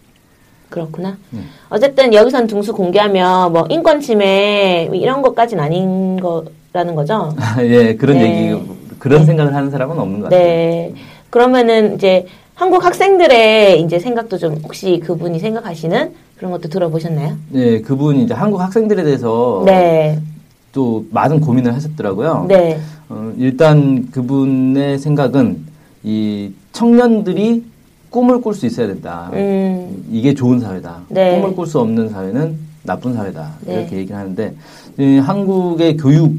그렇구나. 0.72 1.18
음. 1.34 1.50
어쨌든 1.70 2.13
여기선 2.13 2.48
등수 2.48 2.74
공개하면 2.74 3.51
뭐 3.51 3.68
인권 3.70 4.01
침해 4.01 4.90
이런 4.92 5.22
것까지는 5.22 5.63
아닌 5.63 6.20
거라는 6.20 6.96
거죠. 6.96 7.36
예, 7.62 7.94
그런 7.96 8.18
네. 8.18 8.50
얘기, 8.50 8.62
그런 8.98 9.25
생각을 9.25 9.54
하는 9.54 9.70
사람은 9.70 10.00
없는 10.00 10.22
것 10.22 10.24
같아요. 10.25 10.40
네. 10.40 10.94
그러면은 11.30 11.96
이제 11.96 12.25
한국 12.56 12.84
학생들의 12.84 13.82
이제 13.82 14.00
생각도 14.00 14.38
좀 14.38 14.56
혹시 14.63 15.00
그분이 15.04 15.40
생각하시는 15.40 16.13
그런 16.38 16.51
것도 16.51 16.70
들어보셨나요? 16.70 17.36
네, 17.50 17.82
그분이 17.82 18.24
이제 18.24 18.34
한국 18.34 18.62
학생들에 18.62 19.04
대해서 19.04 19.63
네. 19.66 20.20
또 20.72 21.06
많은 21.12 21.42
고민을 21.42 21.74
하셨더라고요. 21.75 22.46
네. 22.48 22.80
어, 23.10 23.34
일단 23.38 24.10
그분의 24.12 25.00
생각은 25.00 25.66
이 26.04 26.51
청년들이 26.72 27.63
꿈을 28.12 28.41
꿀 28.41 28.53
수 28.53 28.65
있어야 28.68 28.88
된다. 28.88 29.32
음. 29.34 30.06
이게 30.12 30.34
좋은 30.34 30.60
사회다. 30.60 31.01
네. 31.08 31.39
꿈을 31.39 31.56
꿀 31.56 31.65
수 31.65 31.80
없는 31.80 32.10
사회는 32.10 32.56
나쁜 32.84 33.13
사회다. 33.13 33.53
네. 33.65 33.74
이렇게 33.74 33.98
얘기를 33.98 34.15
하는데 34.15 34.53
이 35.00 35.18
한국의 35.18 35.98
교육 35.98 36.34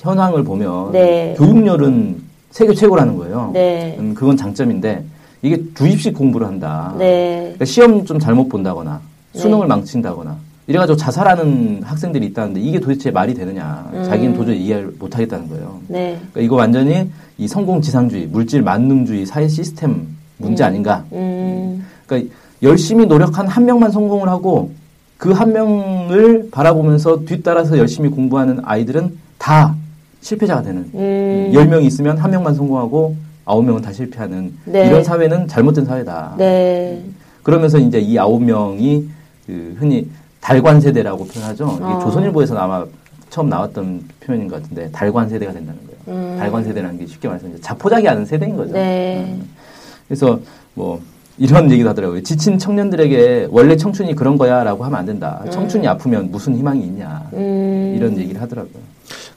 현황을 0.00 0.42
보면 0.42 0.92
네. 0.92 1.34
교육열은 1.38 2.20
세계 2.50 2.74
최고라는 2.74 3.16
거예요. 3.16 3.50
네. 3.54 3.96
음, 3.98 4.12
그건 4.12 4.36
장점인데 4.36 5.04
이게 5.42 5.62
주입식 5.74 6.14
공부를 6.14 6.46
한다. 6.46 6.94
네. 6.98 7.40
그러니까 7.42 7.64
시험 7.64 8.04
좀 8.04 8.18
잘못 8.18 8.48
본다거나 8.48 9.00
수능을 9.34 9.66
망친다거나 9.68 10.36
이래가지고 10.66 10.96
자살하는 10.96 11.82
학생들이 11.84 12.26
있다는데 12.26 12.60
이게 12.60 12.80
도대체 12.80 13.10
말이 13.10 13.34
되느냐? 13.34 13.88
음. 13.94 14.04
자기는 14.04 14.34
도저히 14.34 14.64
이해를 14.64 14.92
못하겠다는 14.98 15.48
거예요. 15.48 15.78
네. 15.86 16.16
그러니까 16.32 16.40
이거 16.40 16.56
완전히 16.56 17.08
이 17.38 17.46
성공 17.46 17.80
지상주의, 17.80 18.26
물질 18.26 18.62
만능주의 18.62 19.26
사회 19.26 19.46
시스템 19.48 20.06
문제 20.42 20.64
아닌가? 20.64 21.04
음. 21.12 21.86
그러니까 22.06 22.34
열심히 22.62 23.06
노력한 23.06 23.46
한 23.48 23.64
명만 23.64 23.90
성공을 23.90 24.28
하고 24.28 24.70
그 25.16 25.32
한 25.32 25.52
명을 25.52 26.48
바라보면서 26.50 27.24
뒤따라서 27.24 27.78
열심히 27.78 28.08
공부하는 28.10 28.60
아이들은 28.64 29.16
다 29.38 29.74
실패자가 30.20 30.62
되는. 30.62 30.90
음. 30.94 31.50
열 31.54 31.68
명이 31.68 31.86
있으면 31.86 32.18
한 32.18 32.30
명만 32.30 32.54
성공하고 32.54 33.14
아홉 33.44 33.64
명은 33.64 33.82
다 33.82 33.92
실패하는 33.92 34.52
네. 34.64 34.86
이런 34.88 35.02
사회는 35.04 35.46
잘못된 35.48 35.84
사회다. 35.84 36.34
네. 36.38 37.02
그러면서 37.42 37.78
이제 37.78 37.98
이 37.98 38.18
아홉 38.18 38.42
명이 38.42 39.08
그 39.46 39.76
흔히 39.78 40.08
달관 40.40 40.80
세대라고 40.80 41.24
표현하죠. 41.26 41.72
이게 41.76 41.84
어. 41.84 42.00
조선일보에서 42.00 42.56
아마 42.56 42.84
처음 43.30 43.48
나왔던 43.48 44.02
표현인 44.20 44.48
것 44.48 44.60
같은데 44.62 44.90
달관 44.90 45.28
세대가 45.28 45.52
된다는 45.52 45.80
거예요. 45.86 46.18
음. 46.20 46.36
달관 46.38 46.64
세대라는 46.64 46.98
게 46.98 47.06
쉽게 47.06 47.28
말해서 47.28 47.46
이제 47.48 47.60
자포자기 47.60 48.06
하는 48.08 48.24
세대인 48.26 48.56
거죠. 48.56 48.72
네. 48.72 49.24
음. 49.40 49.48
그래서 50.12 50.38
뭐 50.74 51.00
이런 51.38 51.70
얘기도 51.70 51.88
하더라고요. 51.88 52.22
지친 52.22 52.58
청년들에게 52.58 53.48
원래 53.50 53.76
청춘이 53.76 54.14
그런 54.14 54.36
거야라고 54.36 54.84
하면 54.84 54.98
안 54.98 55.06
된다. 55.06 55.42
청춘이 55.50 55.88
아프면 55.88 56.30
무슨 56.30 56.54
희망이 56.54 56.84
있냐. 56.84 57.26
음. 57.32 57.94
이런 57.96 58.18
얘기를 58.18 58.38
하더라고요. 58.42 58.82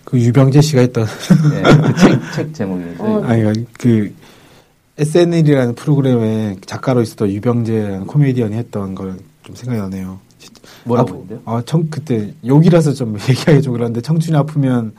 그 0.03 0.19
유병재 0.19 0.59
씨가 0.61 0.81
했던 0.81 1.05
네, 1.51 1.63
그책 1.63 2.19
책 2.35 2.53
제목이죠. 2.53 3.03
어. 3.03 3.23
아니 3.23 3.65
그 3.79 4.13
SNL이라는 4.97 5.75
프로그램에 5.75 6.57
작가로 6.65 7.01
있었던 7.01 7.29
유병재라는 7.29 8.05
코미디언이 8.07 8.55
했던 8.55 8.93
걸 8.95 9.17
좀 9.45 9.55
생각이 9.55 9.79
나네요. 9.79 10.19
뭐라고 10.83 11.09
아, 11.09 11.13
했는데요? 11.13 11.39
아, 11.45 11.63
청, 11.65 11.87
그때 11.89 12.33
욕이라서 12.45 12.93
좀 12.93 13.15
얘기하기 13.29 13.61
좀 13.61 13.73
그런데 13.73 14.01
청춘이 14.01 14.35
아프면 14.35 14.93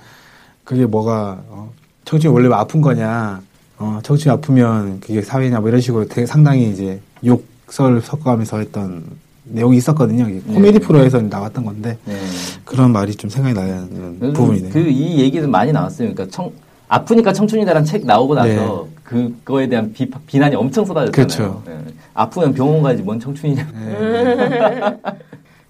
그게 0.64 0.87
뭐가 0.87 1.42
어, 1.49 1.73
청춘이 2.04 2.33
원래 2.33 2.49
아픈 2.54 2.80
거냐? 2.80 3.42
어, 3.78 4.00
청춘이 4.02 4.33
아프면 4.33 5.00
그게 5.00 5.21
사회냐? 5.23 5.61
뭐 5.61 5.68
이런 5.68 5.80
식으로 5.80 6.06
되게 6.06 6.26
상당히 6.26 6.71
이제 6.71 7.00
욕설 7.25 8.00
섞어가면서 8.00 8.59
했던 8.59 9.04
내용이 9.45 9.76
있었거든요. 9.76 10.28
이게 10.28 10.40
코미디 10.40 10.78
네. 10.80 10.87
프로에서 10.87 11.21
나왔던 11.21 11.64
건데 11.64 11.99
네. 12.04 12.16
그런 12.64 12.90
말이 12.92 13.14
좀 13.14 13.30
생각이 13.30 13.54
나는 13.54 14.33
부분이네요. 14.33 14.73
그 14.73 14.80
이 14.88 15.21
얘기는 15.21 15.49
많이 15.50 15.73
나왔어요. 15.73 16.12
그러니까 16.12 16.35
청 16.35 16.50
아프니까 16.88 17.33
청춘이다라는 17.33 17.85
책 17.85 18.06
나오고 18.06 18.35
나서 18.35 18.88
그거에 19.04 19.68
대한 19.68 19.92
비, 19.92 20.09
비난이 20.26 20.54
엄청 20.56 20.85
쏟아졌잖아요. 20.85 21.12
그렇죠. 21.12 21.62
네. 21.66 21.78
아프면 22.14 22.54
병원 22.54 22.83
가야지 22.83 23.02
뭔 23.02 23.21
청춘이냐. 23.21 23.68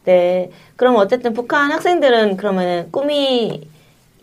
네. 0.05 0.51
그럼 0.77 0.97
어쨌든 0.97 1.33
북한 1.35 1.73
학생들은 1.73 2.37
그러면은 2.37 2.89
꿈이 2.93 3.69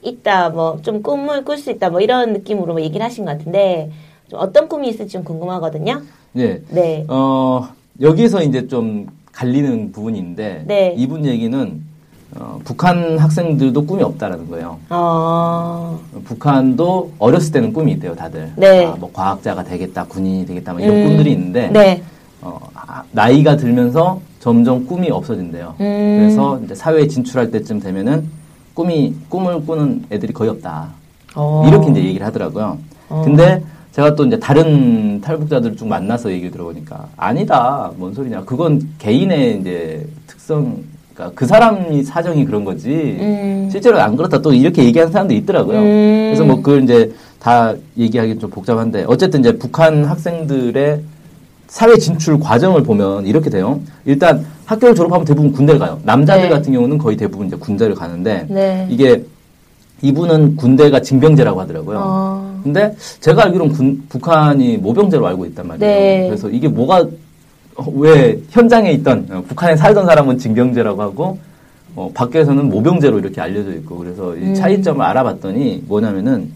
있다, 0.03 0.49
뭐, 0.49 0.79
좀 0.81 1.01
꿈을 1.01 1.43
꿀 1.45 1.57
수 1.57 1.71
있다, 1.71 1.89
뭐, 1.89 2.01
이런 2.01 2.33
느낌으로 2.33 2.73
뭐 2.73 2.81
얘기를 2.81 3.05
하신 3.05 3.25
것 3.25 3.37
같은데, 3.37 3.91
좀 4.29 4.39
어떤 4.39 4.67
꿈이 4.67 4.89
있을지 4.89 5.13
좀 5.13 5.23
궁금하거든요? 5.23 6.01
네. 6.33 6.61
네. 6.69 7.05
어, 7.07 7.69
여기서 8.01 8.41
이제 8.43 8.67
좀 8.67 9.07
갈리는 9.31 9.91
부분이 9.91 10.17
있는데 10.17 10.63
네. 10.67 10.93
이분 10.97 11.25
얘기는 11.25 11.81
어, 12.35 12.59
북한 12.63 13.19
학생들도 13.19 13.85
꿈이 13.85 14.01
없다라는 14.01 14.49
거예요. 14.49 14.79
어, 14.89 15.99
북한도 16.23 17.11
어렸을 17.19 17.51
때는 17.51 17.73
꿈이 17.73 17.91
있대요, 17.91 18.15
다들. 18.15 18.51
네. 18.55 18.85
아, 18.85 18.95
뭐 18.99 19.11
과학자가 19.13 19.63
되겠다, 19.63 20.05
군인이 20.05 20.47
되겠다, 20.47 20.73
뭐 20.73 20.81
이런 20.81 20.95
음, 20.95 21.07
꿈들이 21.09 21.31
있는데 21.33 21.69
네. 21.69 22.01
어, 22.41 22.59
아, 22.73 23.03
나이가 23.11 23.55
들면서 23.55 24.19
점점 24.39 24.87
꿈이 24.87 25.11
없어진대요. 25.11 25.75
음. 25.79 26.17
그래서 26.19 26.59
이제 26.63 26.73
사회에 26.73 27.07
진출할 27.07 27.51
때쯤 27.51 27.79
되면은 27.79 28.27
꿈이 28.73 29.13
꿈을 29.29 29.65
꾸는 29.65 30.05
애들이 30.11 30.33
거의 30.33 30.49
없다. 30.49 30.89
어. 31.35 31.65
이렇게 31.67 31.91
이제 31.91 32.03
얘기를 32.03 32.25
하더라고요. 32.25 32.77
어. 33.09 33.21
근데 33.23 33.63
제가 33.91 34.15
또 34.15 34.25
이제 34.25 34.39
다른 34.39 35.21
탈북자들 35.21 35.75
쭉 35.75 35.87
만나서 35.87 36.31
얘기를 36.31 36.51
들어보니까 36.51 37.07
아니다. 37.15 37.91
뭔 37.97 38.13
소리냐. 38.13 38.43
그건 38.43 38.81
개인의 38.97 39.59
이제 39.59 40.07
특성, 40.25 40.77
그러니까 41.13 41.35
그 41.35 41.45
사람이 41.45 42.03
사정이 42.03 42.45
그런 42.45 42.65
거지. 42.65 42.89
음. 43.19 43.69
실제로 43.71 43.99
안 43.99 44.15
그렇다. 44.15 44.41
또 44.41 44.51
이렇게 44.53 44.83
얘기하는 44.83 45.11
사람도 45.11 45.33
있더라고요. 45.35 45.79
음. 45.79 46.27
그래서 46.29 46.43
뭐 46.43 46.55
그걸 46.57 46.83
이제 46.83 47.13
다 47.39 47.73
얘기하기 47.97 48.39
좀 48.39 48.49
복잡한데 48.49 49.05
어쨌든 49.07 49.41
이제 49.41 49.57
북한 49.57 50.05
학생들의 50.05 51.01
사회 51.73 51.97
진출 51.97 52.39
과정을 52.39 52.83
보면 52.83 53.25
이렇게 53.25 53.49
돼요. 53.49 53.79
일단 54.05 54.45
학교를 54.65 54.93
졸업하면 54.93 55.25
대부분 55.25 55.51
군대를 55.51 55.79
가요. 55.79 55.99
남자들 56.03 56.43
네. 56.43 56.49
같은 56.49 56.71
경우는 56.71 56.99
거의 56.99 57.17
대부분 57.17 57.47
이제 57.47 57.55
군대를 57.55 57.95
가는데 57.95 58.45
네. 58.47 58.85
이게 58.91 59.23
이분은 60.03 60.55
군대가 60.55 61.01
징병제라고 61.01 61.59
하더라고요. 61.61 61.99
어. 61.99 62.59
근데 62.61 62.95
제가 63.21 63.45
알기로는 63.45 63.73
군- 63.73 64.03
북한이 64.07 64.77
모병제로 64.77 65.25
알고 65.25 65.47
있단 65.47 65.67
말이에요. 65.67 65.91
네. 65.91 66.27
그래서 66.27 66.47
이게 66.47 66.67
뭐가 66.67 67.07
어, 67.77 67.85
왜 67.95 68.39
현장에 68.51 68.91
있던 68.91 69.27
어, 69.31 69.43
북한에 69.47 69.75
살던 69.75 70.05
사람은 70.05 70.37
징병제라고 70.37 71.01
하고 71.01 71.39
어, 71.95 72.11
밖에서는 72.13 72.69
모병제로 72.69 73.17
이렇게 73.17 73.41
알려져 73.41 73.71
있고 73.71 73.97
그래서 73.97 74.35
이 74.35 74.41
음. 74.41 74.53
차이점을 74.53 75.03
알아봤더니 75.03 75.85
뭐냐면은 75.87 76.51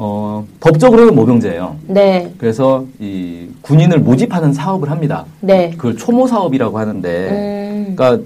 어, 0.00 0.46
법적으로는 0.60 1.14
모병제예요. 1.16 1.76
네. 1.88 2.32
그래서 2.38 2.84
이 3.00 3.48
군인을 3.62 3.98
모집하는 3.98 4.52
사업을 4.52 4.90
합니다. 4.90 5.24
네. 5.40 5.70
그걸 5.70 5.96
초모 5.96 6.28
사업이라고 6.28 6.78
하는데 6.78 7.28
음. 7.30 7.94
그러니까 7.96 8.24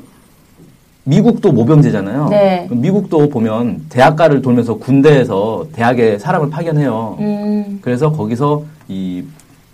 미국도 1.05 1.51
모병제잖아요. 1.51 2.29
네. 2.29 2.69
미국도 2.71 3.31
보면 3.31 3.87
대학가를 3.89 4.43
돌면서 4.43 4.75
군대에서 4.75 5.67
대학에 5.73 6.19
사람을 6.19 6.51
파견해요. 6.51 7.17
음. 7.21 7.79
그래서 7.81 8.13
거기서 8.13 8.65
이 8.89 9.25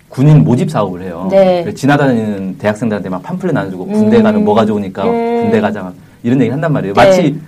군인 0.08 0.44
모집 0.44 0.70
사업을 0.70 1.02
해요. 1.02 1.26
네. 1.30 1.74
지나다니는 1.74 2.58
대학생들한테 2.58 3.08
막 3.08 3.22
팜플렛 3.24 3.52
나눠주고 3.52 3.86
군대 3.86 4.18
음. 4.18 4.22
가면 4.22 4.44
뭐가 4.44 4.64
좋으니까 4.64 5.04
음. 5.04 5.42
군대 5.42 5.60
가자 5.60 5.92
이런 6.22 6.40
얘기 6.40 6.50
한단 6.50 6.72
말이에요. 6.72 6.94
네. 6.94 7.04
마치 7.04 7.40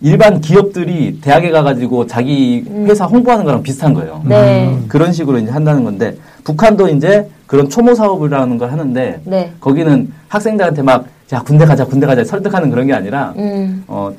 일반 0.00 0.40
기업들이 0.40 1.20
대학에 1.20 1.50
가가지고 1.50 2.06
자기 2.06 2.64
회사 2.86 3.06
홍보하는 3.06 3.44
거랑 3.44 3.62
비슷한 3.62 3.94
거예요. 3.94 4.20
음. 4.24 4.28
네. 4.28 4.78
그런 4.88 5.12
식으로 5.12 5.38
이제 5.38 5.50
한다는 5.50 5.84
건데 5.84 6.16
북한도 6.44 6.88
이제 6.88 7.28
그런 7.46 7.68
초모 7.68 7.94
사업이라는 7.94 8.58
걸 8.58 8.70
하는데 8.70 9.20
네. 9.24 9.52
거기는 9.60 10.12
학생들한테 10.28 10.82
막 10.82 11.16
자 11.26 11.40
군대 11.42 11.64
가자 11.64 11.84
군대 11.84 12.06
가자 12.06 12.24
설득하는 12.24 12.70
그런 12.70 12.86
게 12.86 12.94
아니라 12.94 13.34
음. 13.36 13.82
어 13.88 14.12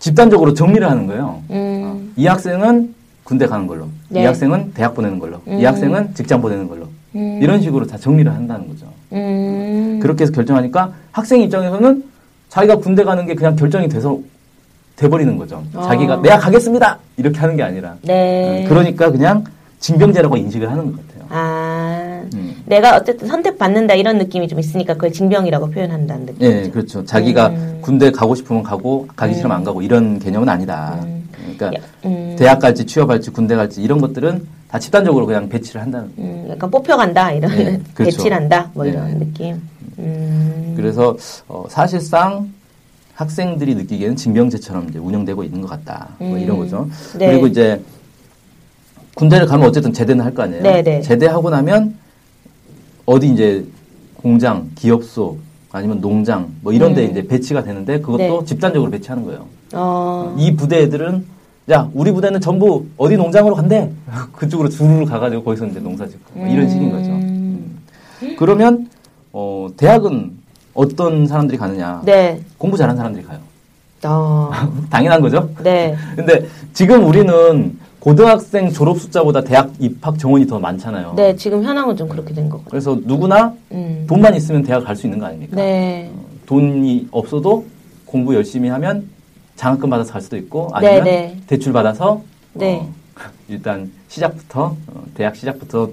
집단적으로 0.00 0.54
정리를 0.54 0.88
하는 0.88 1.06
거예요. 1.06 1.42
음. 1.50 2.12
이 2.16 2.26
학생은 2.26 2.94
군대 3.24 3.46
가는 3.46 3.66
걸로, 3.66 3.88
네. 4.08 4.22
이 4.22 4.24
학생은 4.24 4.72
대학 4.72 4.94
보내는 4.94 5.18
걸로, 5.18 5.40
음. 5.46 5.58
이 5.58 5.64
학생은 5.64 6.14
직장 6.14 6.40
보내는 6.40 6.68
걸로 6.68 6.86
음. 7.14 7.40
이런 7.42 7.60
식으로 7.60 7.86
다 7.86 7.98
정리를 7.98 8.32
한다는 8.32 8.68
거죠. 8.68 8.86
음. 9.12 9.98
그렇게 10.00 10.22
해서 10.22 10.32
결정하니까 10.32 10.92
학생 11.12 11.42
입장에서는 11.42 12.04
자기가 12.48 12.76
군대 12.76 13.04
가는 13.04 13.26
게 13.26 13.34
그냥 13.34 13.54
결정이 13.54 13.88
돼서 13.88 14.18
돼버리는 14.98 15.36
거죠. 15.36 15.62
아. 15.74 15.82
자기가 15.82 16.20
내가 16.22 16.38
가겠습니다 16.38 16.98
이렇게 17.16 17.38
하는 17.38 17.56
게 17.56 17.62
아니라 17.62 17.94
네. 18.02 18.64
음, 18.64 18.68
그러니까 18.68 19.10
그냥 19.10 19.44
징병제라고 19.78 20.36
인식을 20.36 20.70
하는 20.70 20.92
것 20.92 21.06
같아요. 21.06 21.26
아, 21.30 22.22
음. 22.34 22.62
내가 22.66 22.96
어쨌든 22.96 23.28
선택받는다 23.28 23.94
이런 23.94 24.18
느낌이 24.18 24.48
좀 24.48 24.58
있으니까 24.58 24.94
그걸 24.94 25.12
징병이라고 25.12 25.70
표현한다는 25.70 26.26
느낌. 26.26 26.42
예, 26.42 26.68
그렇죠. 26.68 27.04
자기가 27.04 27.48
음. 27.48 27.78
군대 27.80 28.10
가고 28.10 28.34
싶으면 28.34 28.64
가고 28.64 29.06
가기 29.14 29.34
싫으면 29.34 29.56
안 29.56 29.62
가고 29.62 29.82
이런 29.82 30.18
개념은 30.18 30.48
아니다. 30.48 30.98
음. 31.04 31.28
그러니까 31.56 31.80
야, 31.80 31.84
음. 32.04 32.34
대학 32.36 32.58
갈지 32.58 32.84
취업할지 32.84 33.30
군대 33.30 33.54
갈지 33.54 33.80
이런 33.80 34.00
것들은 34.00 34.46
다 34.68 34.78
집단적으로 34.80 35.26
그냥 35.26 35.48
배치를 35.48 35.80
한다는. 35.80 36.10
음, 36.18 36.48
약간 36.50 36.70
뽑혀간다 36.70 37.32
이런 37.32 37.56
네, 37.56 37.80
그렇죠. 37.94 38.16
배칠한다 38.18 38.70
뭐 38.74 38.84
네. 38.84 38.90
이런 38.90 39.18
느낌. 39.20 39.62
음. 39.98 40.74
그래서 40.76 41.16
어, 41.46 41.64
사실상 41.68 42.48
학생들이 43.22 43.74
느끼기에는 43.74 44.14
징병제처럼 44.14 44.90
이제 44.90 45.00
운영되고 45.00 45.42
있는 45.42 45.60
것 45.60 45.68
같다. 45.68 46.10
뭐 46.20 46.34
음. 46.34 46.38
이런 46.38 46.56
거죠. 46.56 46.88
네. 47.18 47.26
그리고 47.32 47.48
이제 47.48 47.82
군대를 49.16 49.48
가면 49.48 49.66
어쨌든 49.68 49.92
제대는 49.92 50.24
할 50.24 50.32
거 50.32 50.44
아니에요. 50.44 50.62
네, 50.62 50.82
네. 50.84 51.02
제대하고 51.02 51.50
나면 51.50 51.96
어디 53.06 53.28
이제 53.28 53.66
공장, 54.14 54.70
기업소 54.76 55.36
아니면 55.72 56.00
농장 56.00 56.48
뭐 56.60 56.72
이런 56.72 56.94
데 56.94 57.06
음. 57.06 57.10
이제 57.10 57.26
배치가 57.26 57.64
되는데 57.64 57.98
그것도 58.00 58.18
네. 58.18 58.40
집단적으로 58.44 58.88
배치하는 58.92 59.24
거예요. 59.24 59.46
어. 59.72 60.36
이 60.38 60.54
부대 60.54 60.82
애들은 60.82 61.24
야 61.72 61.90
우리 61.94 62.12
부대는 62.12 62.40
전부 62.40 62.86
어디 62.96 63.16
농장으로 63.16 63.56
간대 63.56 63.90
그쪽으로 64.32 64.68
줄을 64.68 65.04
가가지고 65.06 65.42
거기서 65.42 65.66
이제 65.66 65.80
농사 65.80 66.06
짓고 66.06 66.38
뭐 66.38 66.46
이런 66.46 66.68
식인 66.70 66.92
거죠. 66.92 67.10
음. 67.10 67.80
그러면 68.38 68.88
어 69.32 69.68
대학은 69.76 70.37
어떤 70.82 71.26
사람들이 71.26 71.58
가느냐? 71.58 72.02
네. 72.04 72.40
공부 72.56 72.76
잘하는 72.76 72.96
사람들이 72.96 73.24
가요. 73.24 73.40
어. 74.04 74.48
당연한 74.88 75.20
거죠. 75.20 75.50
네. 75.64 75.96
근데 76.14 76.46
지금 76.72 77.04
우리는 77.04 77.76
고등학생 77.98 78.70
졸업 78.70 79.00
숫자보다 79.00 79.42
대학 79.42 79.72
입학 79.80 80.16
정원이 80.16 80.46
더 80.46 80.60
많잖아요. 80.60 81.14
네, 81.16 81.34
지금 81.34 81.64
현황은 81.64 81.96
좀 81.96 82.08
그렇게 82.08 82.32
된 82.32 82.48
것 82.48 82.58
같아요. 82.58 82.70
그래서 82.70 82.96
누구나 83.04 83.52
음. 83.72 84.04
돈만 84.08 84.36
있으면 84.36 84.62
대학 84.62 84.84
갈 84.84 84.94
수 84.94 85.06
있는 85.08 85.18
거 85.18 85.26
아닙니까? 85.26 85.56
네. 85.56 86.12
돈이 86.46 87.08
없어도 87.10 87.66
공부 88.04 88.32
열심히 88.36 88.68
하면 88.68 89.08
장학금 89.56 89.90
받아서 89.90 90.12
갈 90.12 90.22
수도 90.22 90.36
있고 90.36 90.68
아니면 90.74 91.02
네, 91.02 91.10
네. 91.10 91.36
대출 91.48 91.72
받아서 91.72 92.22
네. 92.54 92.76
어, 92.76 92.92
일단 93.48 93.90
시작부터 94.06 94.76
어, 94.86 95.02
대학 95.14 95.34
시작부터 95.34 95.90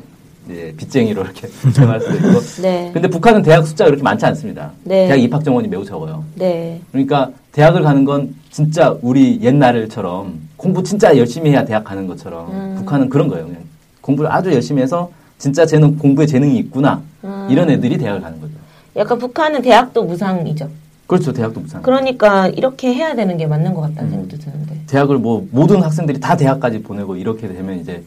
이제 0.49 0.73
빚쟁이로 0.77 1.23
이렇게 1.23 1.47
정할 1.73 1.99
수도 1.99 2.15
있고 2.15 2.61
네. 2.61 2.91
근데 2.93 3.07
북한은 3.07 3.41
대학 3.41 3.65
숫자가 3.65 3.89
그렇게 3.89 4.03
많지 4.03 4.25
않습니다. 4.25 4.71
네. 4.83 5.07
대학 5.07 5.21
입학 5.21 5.43
정원이 5.43 5.67
매우 5.67 5.83
적어요. 5.83 6.23
네. 6.35 6.81
그러니까 6.91 7.31
대학을 7.51 7.81
가는 7.81 8.05
건 8.05 8.35
진짜 8.51 8.95
우리 9.01 9.39
옛날처럼 9.41 10.39
공부 10.57 10.83
진짜 10.83 11.17
열심히 11.17 11.51
해야 11.51 11.65
대학 11.65 11.83
가는 11.83 12.07
것처럼 12.07 12.51
음. 12.51 12.75
북한은 12.79 13.09
그런 13.09 13.27
거예요. 13.27 13.45
그냥 13.45 13.61
공부를 14.01 14.31
아주 14.31 14.51
열심히 14.51 14.81
해서 14.81 15.11
진짜 15.37 15.65
쟤는 15.65 15.97
공부에 15.97 16.25
재능이 16.25 16.57
있구나 16.59 17.01
음. 17.23 17.47
이런 17.49 17.69
애들이 17.69 17.97
대학을 17.97 18.21
가는 18.21 18.39
거죠. 18.39 18.53
약간 18.95 19.17
북한은 19.17 19.61
대학도 19.61 20.03
무상이죠. 20.03 20.69
그렇죠. 21.07 21.33
대학도 21.33 21.59
무상. 21.59 21.81
그러니까 21.81 22.47
이렇게 22.47 22.93
해야 22.93 23.15
되는 23.15 23.37
게 23.37 23.45
맞는 23.45 23.73
것 23.73 23.81
같다는 23.81 24.05
음. 24.05 24.11
생각도 24.11 24.37
드는데. 24.37 24.81
대학을 24.87 25.17
뭐 25.17 25.47
모든 25.51 25.81
학생들이 25.83 26.19
다 26.19 26.35
대학까지 26.35 26.81
보내고 26.81 27.15
이렇게 27.15 27.47
되면 27.47 27.79
이제 27.79 28.03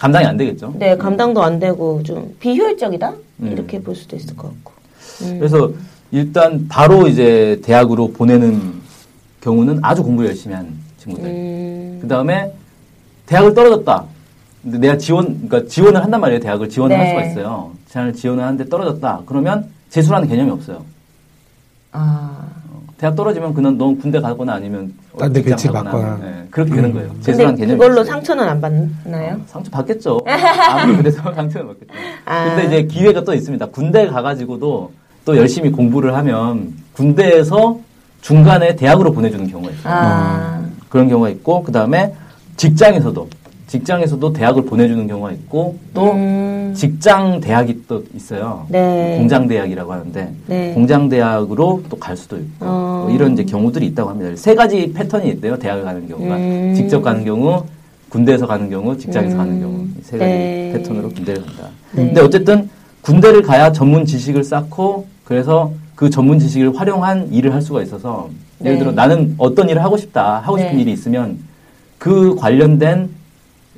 감당이 0.00 0.24
안 0.24 0.36
되겠죠. 0.38 0.74
네, 0.78 0.96
감당도 0.96 1.42
안 1.42 1.58
되고 1.58 2.02
좀 2.02 2.34
비효율적이다? 2.40 3.12
음. 3.40 3.52
이렇게 3.52 3.82
볼 3.82 3.94
수도 3.94 4.16
있을 4.16 4.34
것 4.34 4.48
같고. 4.48 4.72
음. 5.22 5.38
그래서 5.38 5.70
일단 6.10 6.66
바로 6.68 7.06
이제 7.06 7.60
대학으로 7.62 8.10
보내는 8.12 8.80
경우는 9.42 9.80
아주 9.82 10.02
공부 10.02 10.24
열심히 10.24 10.56
한 10.56 10.74
친구들. 10.96 11.28
음. 11.28 11.98
그 12.00 12.08
다음에 12.08 12.50
대학을 13.26 13.52
떨어졌다. 13.52 14.04
근데 14.62 14.78
내가 14.78 14.96
지원, 14.96 15.46
그러니까 15.46 15.68
지원을 15.68 16.02
한단 16.02 16.18
말이에요. 16.22 16.40
대학을 16.40 16.70
지원을 16.70 16.96
할 16.98 17.04
네. 17.04 17.10
수가 17.10 17.24
있어요. 17.26 17.72
잘 17.86 18.10
지원을 18.14 18.42
하는데 18.42 18.68
떨어졌다. 18.70 19.22
그러면 19.26 19.68
재수라는 19.90 20.28
개념이 20.28 20.50
없어요. 20.50 20.82
아. 21.92 22.59
어, 23.00 23.06
대학 23.10 23.16
떨어지면 23.16 23.54
그냥 23.54 23.78
넌 23.78 23.98
군대 23.98 24.20
가거나 24.20 24.54
아니면 24.54 24.92
딴데 25.18 25.42
배치 25.42 25.68
받거나. 25.68 26.18
예, 26.22 26.46
그렇게 26.50 26.74
되는 26.74 26.92
거예요. 26.92 27.08
근데 27.08 27.22
재수라는 27.22 27.56
개념이 27.56 27.78
그걸로. 27.78 28.04
상처는 28.04 28.46
안 28.46 28.60
받나요? 28.60 29.36
어, 29.36 29.40
상처 29.46 29.70
받겠죠. 29.70 30.20
아무리 30.28 30.98
그래서 30.98 31.22
상처는 31.32 31.68
받겠죠. 31.68 31.92
아. 32.26 32.44
근데 32.44 32.66
이제 32.66 32.82
기회가 32.86 33.24
또 33.24 33.32
있습니다. 33.32 33.66
군대 33.66 34.06
가가지고도 34.06 34.92
또 35.24 35.36
열심히 35.36 35.70
공부를 35.70 36.14
하면 36.14 36.74
군대에서 36.92 37.78
중간에 38.20 38.76
대학으로 38.76 39.12
보내주는 39.12 39.46
경우가 39.50 39.72
있어요. 39.72 39.92
아. 39.94 40.62
그런 40.90 41.08
경우가 41.08 41.30
있고 41.30 41.62
그 41.62 41.72
다음에 41.72 42.14
직장에서도 42.56 43.28
직장에서도 43.70 44.32
대학을 44.32 44.64
보내주는 44.64 45.06
경우가 45.06 45.30
있고 45.30 45.76
또 45.94 46.10
음. 46.12 46.72
직장 46.74 47.40
대학이 47.40 47.82
또 47.86 48.02
있어요. 48.16 48.66
네. 48.68 49.14
공장 49.16 49.46
대학이라고 49.46 49.92
하는데 49.92 50.32
네. 50.48 50.72
공장 50.74 51.08
대학으로 51.08 51.84
또 51.88 51.96
갈 52.00 52.16
수도 52.16 52.36
있고 52.36 52.66
어. 52.66 53.04
뭐 53.06 53.14
이런 53.14 53.34
이제 53.34 53.44
경우들이 53.44 53.86
있다고 53.86 54.10
합니다. 54.10 54.32
세 54.34 54.56
가지 54.56 54.92
패턴이 54.92 55.28
있대요. 55.30 55.56
대학을 55.56 55.84
가는 55.84 56.08
경우가 56.08 56.36
음. 56.36 56.74
직접 56.76 57.00
가는 57.02 57.24
경우, 57.24 57.62
군대에서 58.08 58.48
가는 58.48 58.68
경우, 58.68 58.96
직장에서 58.98 59.36
음. 59.36 59.38
가는 59.38 59.60
경우 59.60 59.86
이세 60.00 60.18
가지 60.18 60.30
네. 60.30 60.72
패턴으로 60.74 61.10
군대를 61.10 61.42
간다. 61.46 61.68
네. 61.92 62.06
근데 62.06 62.20
어쨌든 62.22 62.68
군대를 63.02 63.42
가야 63.42 63.70
전문 63.70 64.04
지식을 64.04 64.42
쌓고 64.42 65.06
그래서 65.22 65.70
그 65.94 66.10
전문 66.10 66.40
지식을 66.40 66.76
활용한 66.76 67.32
일을 67.32 67.54
할 67.54 67.62
수가 67.62 67.82
있어서 67.82 68.30
예를 68.62 68.72
네. 68.72 68.78
들어 68.80 68.90
나는 68.92 69.34
어떤 69.38 69.68
일을 69.68 69.84
하고 69.84 69.96
싶다 69.96 70.38
하고 70.40 70.58
싶은 70.58 70.74
네. 70.74 70.82
일이 70.82 70.92
있으면 70.92 71.38
그 71.98 72.34
관련된 72.34 73.19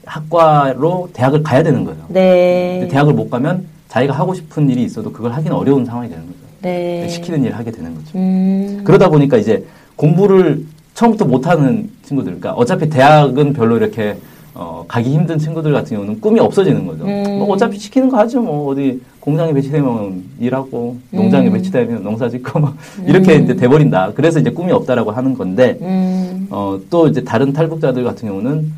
학과로 0.04 1.10
대학을 1.12 1.42
가야 1.42 1.62
되는 1.62 1.84
거예요. 1.84 2.04
네. 2.08 2.88
대학을 2.90 3.14
못 3.14 3.30
가면 3.30 3.66
자기가 3.88 4.12
하고 4.12 4.34
싶은 4.34 4.68
일이 4.70 4.82
있어도 4.84 5.12
그걸 5.12 5.32
하기는 5.32 5.54
어려운 5.54 5.84
상황이 5.84 6.08
되는 6.08 6.24
거죠. 6.26 6.38
네. 6.62 7.06
시키는 7.08 7.44
일을 7.44 7.56
하게 7.56 7.70
되는 7.70 7.94
거죠. 7.94 8.16
음. 8.16 8.80
그러다 8.84 9.08
보니까 9.08 9.36
이제 9.36 9.64
공부를 9.96 10.64
처음부터 10.94 11.24
못하는 11.24 11.90
친구들, 12.04 12.38
그러니까 12.38 12.52
어차피 12.52 12.88
대학은 12.88 13.52
별로 13.52 13.76
이렇게 13.76 14.16
어, 14.54 14.84
가기 14.86 15.10
힘든 15.10 15.38
친구들 15.38 15.72
같은 15.72 15.96
경우는 15.96 16.20
꿈이 16.20 16.38
없어지는 16.38 16.86
거죠. 16.86 17.04
음. 17.04 17.38
뭐 17.38 17.48
어차피 17.48 17.78
시키는 17.78 18.10
거 18.10 18.18
하죠. 18.18 18.42
뭐 18.42 18.70
어디 18.70 19.00
공장에 19.20 19.52
배치되면 19.54 20.24
일하고 20.40 20.98
농장에 21.10 21.48
음. 21.48 21.54
배치되면 21.54 22.02
농사 22.02 22.28
짓고 22.28 22.60
막 22.60 22.76
이렇게 23.06 23.36
이제 23.36 23.54
돼버린다. 23.56 24.12
그래서 24.14 24.40
이제 24.40 24.50
꿈이 24.50 24.70
없다라고 24.72 25.10
하는 25.10 25.34
건데 25.34 25.78
음. 25.80 26.48
어, 26.50 26.78
또 26.90 27.08
이제 27.08 27.24
다른 27.24 27.52
탈북자들 27.52 28.04
같은 28.04 28.28
경우는 28.28 28.72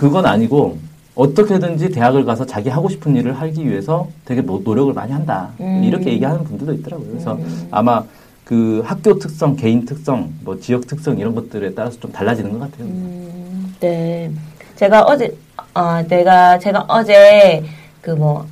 그건 0.00 0.24
아니고 0.24 0.78
어떻게든지 1.14 1.90
대학을 1.90 2.24
가서 2.24 2.46
자기 2.46 2.70
하고 2.70 2.88
싶은 2.88 3.14
일을 3.16 3.34
하기 3.34 3.68
위해서 3.68 4.08
되게 4.24 4.40
노- 4.40 4.62
노력을 4.64 4.94
많이 4.94 5.12
한다. 5.12 5.50
음. 5.60 5.82
이렇게 5.84 6.10
얘기하는 6.14 6.42
분들도 6.42 6.72
있더라고요. 6.72 7.06
그래서 7.10 7.38
아마 7.70 8.02
그 8.46 8.80
학교 8.82 9.18
특성, 9.18 9.54
개인 9.56 9.84
특성, 9.84 10.32
뭐 10.42 10.58
지역 10.58 10.86
특성 10.86 11.18
이런 11.18 11.34
것들에 11.34 11.74
따라서 11.74 12.00
좀 12.00 12.10
달라지는 12.12 12.50
것 12.52 12.60
같아요. 12.60 12.86
음, 12.86 13.76
네. 13.78 14.30
제가 14.76 15.02
어제, 15.02 15.36
아, 15.74 16.02
내가, 16.08 16.58
제가 16.58 16.86
어제 16.88 17.62
그 18.00 18.12
뭐, 18.12 18.46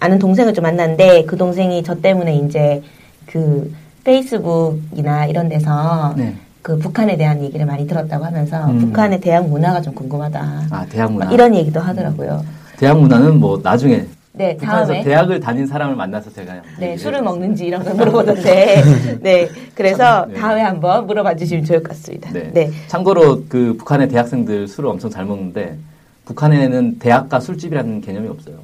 아는 0.00 0.18
동생을 0.18 0.54
좀 0.54 0.62
만났는데 0.62 1.26
그 1.26 1.36
동생이 1.36 1.82
저 1.82 1.94
때문에 1.94 2.36
이제 2.38 2.82
그 3.26 3.70
페이스북이나 4.02 5.26
이런 5.26 5.50
데서 5.50 6.14
네. 6.16 6.34
그 6.66 6.76
북한에 6.78 7.16
대한 7.16 7.44
얘기를 7.44 7.64
많이 7.64 7.86
들었다고 7.86 8.24
하면서 8.24 8.68
음. 8.68 8.80
북한의 8.80 9.20
대학 9.20 9.48
문화가 9.48 9.80
좀 9.80 9.94
궁금하다. 9.94 10.62
아 10.68 10.84
대학 10.90 11.12
문화. 11.12 11.26
막 11.26 11.32
이런 11.32 11.54
얘기도 11.54 11.78
하더라고요. 11.78 12.44
대학 12.76 12.98
문화는 12.98 13.38
뭐 13.38 13.60
나중에 13.62 14.04
네, 14.32 14.56
북한에서 14.56 14.86
다음에. 14.86 15.04
대학을 15.04 15.38
다닌 15.38 15.64
사람을 15.68 15.94
만나서 15.94 16.32
제가 16.32 16.54
네, 16.80 16.96
술을. 16.96 17.22
먹는지 17.22 17.66
이런 17.66 17.84
걸 17.84 17.94
물어보던데. 17.94 18.82
네, 19.22 19.48
그래서 19.76 20.26
네. 20.26 20.34
다음에 20.34 20.60
한번 20.60 21.06
물어봐 21.06 21.36
주시면 21.36 21.64
좋을 21.66 21.84
것 21.84 21.90
같습니다. 21.90 22.32
네. 22.32 22.50
네. 22.52 22.70
참고로 22.88 23.44
그 23.48 23.76
북한의 23.78 24.08
대학생들 24.08 24.66
술을 24.66 24.90
엄청 24.90 25.08
잘 25.08 25.24
먹는데 25.24 25.78
북한에는 26.24 26.98
대학가 26.98 27.38
술집이라는 27.38 28.00
개념이 28.00 28.26
없어요. 28.26 28.56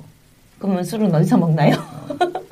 그러면 0.59 0.83
술은 0.83 1.15
어디서 1.15 1.37
먹나요? 1.37 1.77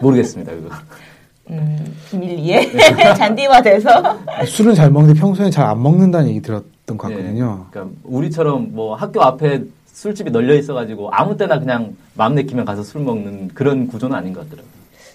모르겠습니다. 0.01 0.53
그거. 0.53 0.69
음, 1.51 1.97
비밀리에 2.11 2.73
네. 2.73 3.15
잔디화돼서. 3.15 4.19
술은 4.47 4.75
잘 4.75 4.91
먹는데 4.91 5.19
평소에 5.19 5.51
잘안 5.51 5.83
먹는다는 5.83 6.29
얘기 6.29 6.41
들었던 6.41 6.97
것 6.97 7.09
네. 7.09 7.17
같거든요. 7.17 7.67
그러니까 7.71 7.97
우리처럼 8.05 8.69
뭐 8.73 8.95
학교 8.95 9.23
앞에 9.23 9.65
술집이 9.87 10.31
널려 10.31 10.55
있어가지고 10.55 11.11
아무 11.13 11.37
때나 11.37 11.59
그냥 11.59 11.97
마음 12.15 12.35
내키면 12.35 12.65
가서 12.65 12.83
술 12.83 13.03
먹는 13.03 13.49
그런 13.49 13.87
구조는 13.89 14.17
아닌 14.17 14.33
것 14.33 14.41
같더라고요. 14.45 14.71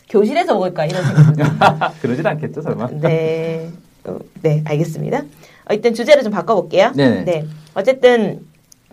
교실에서 0.10 0.54
먹을까 0.54 0.86
이런 0.86 1.04
생각. 1.04 1.94
그러진 2.02 2.28
않겠죠, 2.28 2.62
설마? 2.62 2.90
네, 3.02 3.70
어, 4.04 4.18
네, 4.42 4.62
알겠습니다. 4.66 5.20
어, 5.20 5.74
일단 5.74 5.94
주제를 5.94 6.22
좀 6.22 6.32
바꿔볼게요. 6.32 6.92
네네. 6.96 7.24
네, 7.24 7.46
어쨌든 7.74 8.42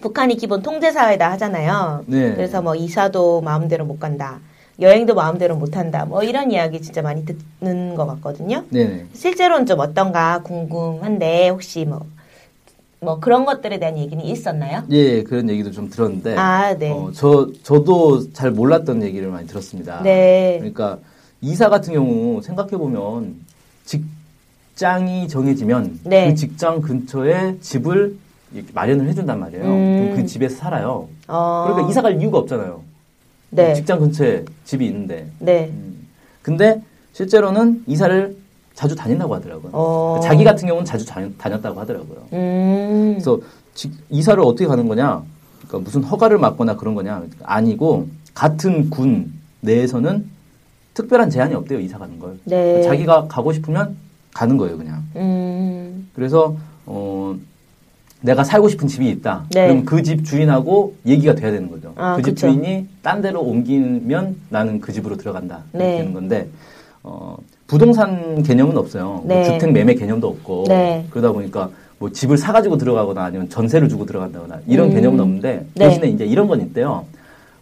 북한이 0.01 0.37
기본 0.37 0.63
통제 0.63 0.91
사회다 0.91 1.31
하잖아요. 1.33 2.05
네. 2.07 2.35
그래서 2.35 2.63
뭐 2.63 2.75
이사도 2.75 3.43
마음대로 3.43 3.85
못 3.85 4.01
간다, 4.01 4.41
여행도 4.81 5.15
마음대로 5.15 5.57
못 5.57 5.77
한다, 5.77 6.05
뭐 6.05 6.23
이런 6.23 6.51
이야기 6.51 6.81
진짜 6.81 7.03
많이 7.03 7.25
듣는 7.25 7.95
것 7.95 8.07
같거든요. 8.07 8.65
네네. 8.71 9.07
실제로는 9.13 9.67
좀 9.67 9.81
어떤가 9.81 10.43
궁금한데 10.43 11.49
혹시 11.51 11.85
뭐 11.85 12.07
뭐 13.03 13.19
그런 13.19 13.45
것들에 13.45 13.81
대한 13.81 13.99
얘기는 13.99 14.25
있었나요? 14.25 14.85
예, 14.91 15.25
그런 15.25 15.51
얘기도 15.51 15.73
좀 15.73 15.91
들었는데. 15.91 16.37
아, 16.37 16.79
네. 16.79 16.93
어, 16.93 17.11
저, 17.13 17.51
저도 17.65 18.33
잘 18.33 18.53
몰랐던 18.53 19.03
얘기를 19.03 19.29
많이 19.29 19.49
들었습니다. 19.49 20.03
네. 20.03 20.57
그러니까 20.61 20.99
이사 21.41 21.69
같은 21.69 21.93
경우 21.93 22.41
생각해보면 22.43 23.35
직장이 23.85 25.27
정해지면 25.27 25.99
네. 26.05 26.29
그 26.29 26.37
직장 26.37 26.81
근처에 26.81 27.57
집을 27.61 28.17
마련을 28.73 29.09
해준단 29.09 29.41
말이에요. 29.41 29.65
음. 29.65 29.99
그럼 30.13 30.17
그 30.17 30.27
집에서 30.27 30.57
살아요. 30.57 31.09
어. 31.27 31.65
그러니까 31.67 31.91
이사 31.91 32.03
갈 32.03 32.21
이유가 32.21 32.39
없잖아요. 32.39 32.83
네. 33.53 33.75
직장 33.75 34.01
근처에 34.01 34.45
집이 34.65 34.87
있는데. 34.87 35.29
네. 35.39 35.69
음. 35.73 36.07
근데 36.41 36.81
실제로는 37.13 37.85
이사를 37.87 38.35
자주 38.75 38.97
다닌다고 38.97 39.35
하더라고요. 39.35 39.71
어. 39.75 40.21
자기 40.23 40.43
같은 40.43 40.67
경우는 40.67 40.87
자주 40.87 41.05
다- 41.05 41.21
다녔다고 41.37 41.79
하더라고요. 41.79 42.19
음. 42.33 43.11
그래서 43.15 43.39
직- 43.75 43.93
이사를 44.09 44.43
어떻게 44.43 44.67
가는 44.67 44.89
거냐? 44.89 45.23
그러니까 45.69 45.79
무슨 45.81 46.03
허가를 46.03 46.39
받거나 46.39 46.77
그런 46.77 46.95
거냐? 46.95 47.23
아니고 47.43 48.09
같은 48.35 48.89
군 48.89 49.33
내에서는 49.61 50.27
특별한 50.95 51.29
제한이 51.31 51.55
없대요 51.55 51.79
이사 51.81 51.99
가는 51.99 52.19
걸. 52.19 52.39
네. 52.45 52.83
자기가 52.83 53.29
가고 53.29 53.53
싶으면 53.53 53.97
가는 54.33 54.57
거예요 54.57 54.79
그냥. 54.79 55.05
음. 55.17 56.09
그래서 56.15 56.57
어 56.87 57.37
내가 58.23 58.45
살고 58.45 58.69
싶은 58.69 58.89
집이 58.89 59.09
있다. 59.11 59.45
네. 59.51 59.67
그럼 59.69 59.85
그 59.85 60.03
집 60.03 60.25
주인하고 60.25 60.95
얘기가 61.07 61.35
돼야 61.35 61.51
되는 61.51 61.71
거죠. 61.71 61.93
아, 61.97 62.17
그집 62.17 62.35
그쵸. 62.35 62.47
주인이 62.49 62.87
딴 63.03 63.21
데로 63.23 63.41
옮기면 63.43 64.37
나는 64.49 64.81
그 64.81 64.93
집으로 64.93 65.17
들어간다. 65.17 65.61
이렇게 65.73 65.87
네. 65.91 65.99
되는 65.99 66.13
건데 66.13 66.49
어 67.03 67.37
부동산 67.67 68.43
개념은 68.43 68.77
없어요. 68.77 69.23
뭐 69.25 69.27
네. 69.29 69.45
주택 69.45 69.73
매매 69.73 69.95
개념도 69.95 70.29
없고 70.29 70.65
네. 70.69 71.05
그러다 71.11 71.33
보니까 71.33 71.71
뭐 71.99 72.11
집을 72.11 72.37
사가지고 72.39 72.79
들어가거나 72.79 73.25
아니면 73.25 73.49
전세를 73.49 73.89
주고 73.89 74.07
들어간다거나 74.07 74.61
이런 74.67 74.89
음. 74.91 74.95
개념은 74.95 75.21
없는데 75.21 75.67
네. 75.75 75.89
대신에 75.89 76.09
이제 76.09 76.25
이런 76.25 76.47
건 76.49 76.61
있대요. 76.61 77.05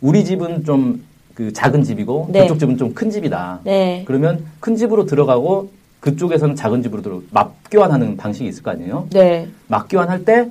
우리 0.01 0.25
집은 0.25 0.64
좀 0.64 1.01
그 1.35 1.51
작은 1.55 1.85
집이고 1.85 2.29
네. 2.33 2.42
그쪽 2.42 2.59
집은 2.59 2.77
좀 2.77 2.92
큰 2.92 3.09
집이다. 3.11 3.61
네. 3.64 4.03
그러면 4.07 4.44
큰 4.59 4.77
집으로 4.77 5.07
들어가고 5.07 5.70
그쪽에서는 6.00 6.56
작은 6.56 6.82
집으로 6.82 7.02
들어 7.02 7.20
맞교환하는 7.30 8.16
방식이 8.16 8.48
있을 8.48 8.62
거 8.62 8.70
아니에요. 8.70 9.08
네. 9.10 9.48
맞교환할 9.68 10.24
때 10.24 10.50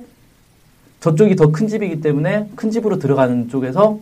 저쪽이 1.00 1.34
더 1.36 1.50
큰 1.50 1.66
집이기 1.66 2.00
때문에 2.00 2.48
큰 2.54 2.70
집으로 2.70 2.98
들어가는 2.98 3.48
쪽에서 3.48 3.98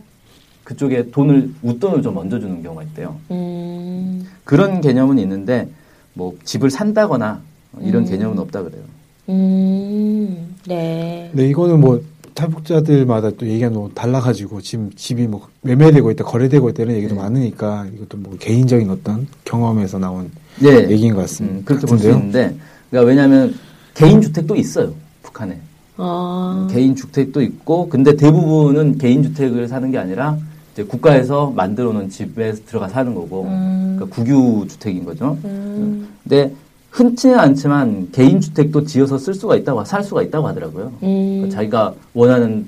그쪽에 0.63 1.09
돈을 1.09 1.51
웃돈을 1.63 2.01
좀 2.03 2.17
얹어주는 2.17 2.61
경우가 2.61 2.83
있대요. 2.83 3.15
음. 3.31 4.27
그런 4.43 4.81
개념은 4.81 5.17
있는데 5.19 5.67
뭐 6.13 6.35
집을 6.43 6.69
산다거나 6.69 7.41
이런 7.81 8.03
음. 8.03 8.09
개념은 8.09 8.37
없다 8.39 8.63
그래요. 8.63 8.81
음. 9.29 10.55
네. 10.67 11.31
네, 11.33 11.47
이거는 11.47 11.79
뭐 11.79 12.01
탈북자들마다 12.35 13.31
또 13.31 13.47
얘기가 13.47 13.69
너무 13.69 13.89
달라가지고 13.93 14.61
지금 14.61 14.91
집이 14.95 15.27
뭐 15.27 15.47
매매되고 15.61 16.11
있다, 16.11 16.23
거래되고 16.25 16.69
있다 16.69 16.83
이런 16.83 16.95
얘기도 16.97 17.15
네. 17.15 17.21
많으니까 17.21 17.87
이것도 17.95 18.17
뭐 18.17 18.37
개인적인 18.37 18.89
어떤 18.89 19.27
경험에서 19.45 19.97
나온 19.97 20.29
예, 20.63 20.89
얘기인 20.89 21.13
것 21.15 21.21
같습니다. 21.21 21.57
음, 21.57 21.61
그렇게 21.65 21.85
볼 21.85 21.99
수. 21.99 22.09
있는데, 22.09 22.55
그러니까 22.89 23.07
왜냐하면 23.07 23.55
개인 23.93 24.21
주택도 24.21 24.55
있어요 24.55 24.93
북한에 25.23 25.59
아. 25.97 26.67
개인 26.71 26.95
주택도 26.95 27.41
있고, 27.41 27.89
근데 27.89 28.15
대부분은 28.15 28.97
개인 28.97 29.23
주택을 29.23 29.67
사는 29.67 29.91
게 29.91 29.97
아니라 29.97 30.37
이제 30.73 30.83
국가에서 30.83 31.51
만들어 31.55 31.91
놓은 31.91 32.09
집에 32.09 32.53
들어가 32.53 32.87
사는 32.87 33.13
거고, 33.13 33.43
음. 33.43 33.95
그러니까 33.97 34.15
국유 34.15 34.65
주택인 34.67 35.05
거죠. 35.05 35.37
음. 35.43 36.07
근데 36.23 36.53
흔치는 36.91 37.37
않지만 37.37 38.09
개인 38.11 38.41
주택도 38.41 38.85
지어서 38.85 39.17
쓸 39.17 39.33
수가 39.33 39.55
있다고 39.57 39.83
살 39.85 40.03
수가 40.03 40.23
있다고 40.23 40.47
하더라고요. 40.47 40.91
음. 41.03 41.35
그러니까 41.35 41.55
자기가 41.55 41.93
원하는 42.13 42.67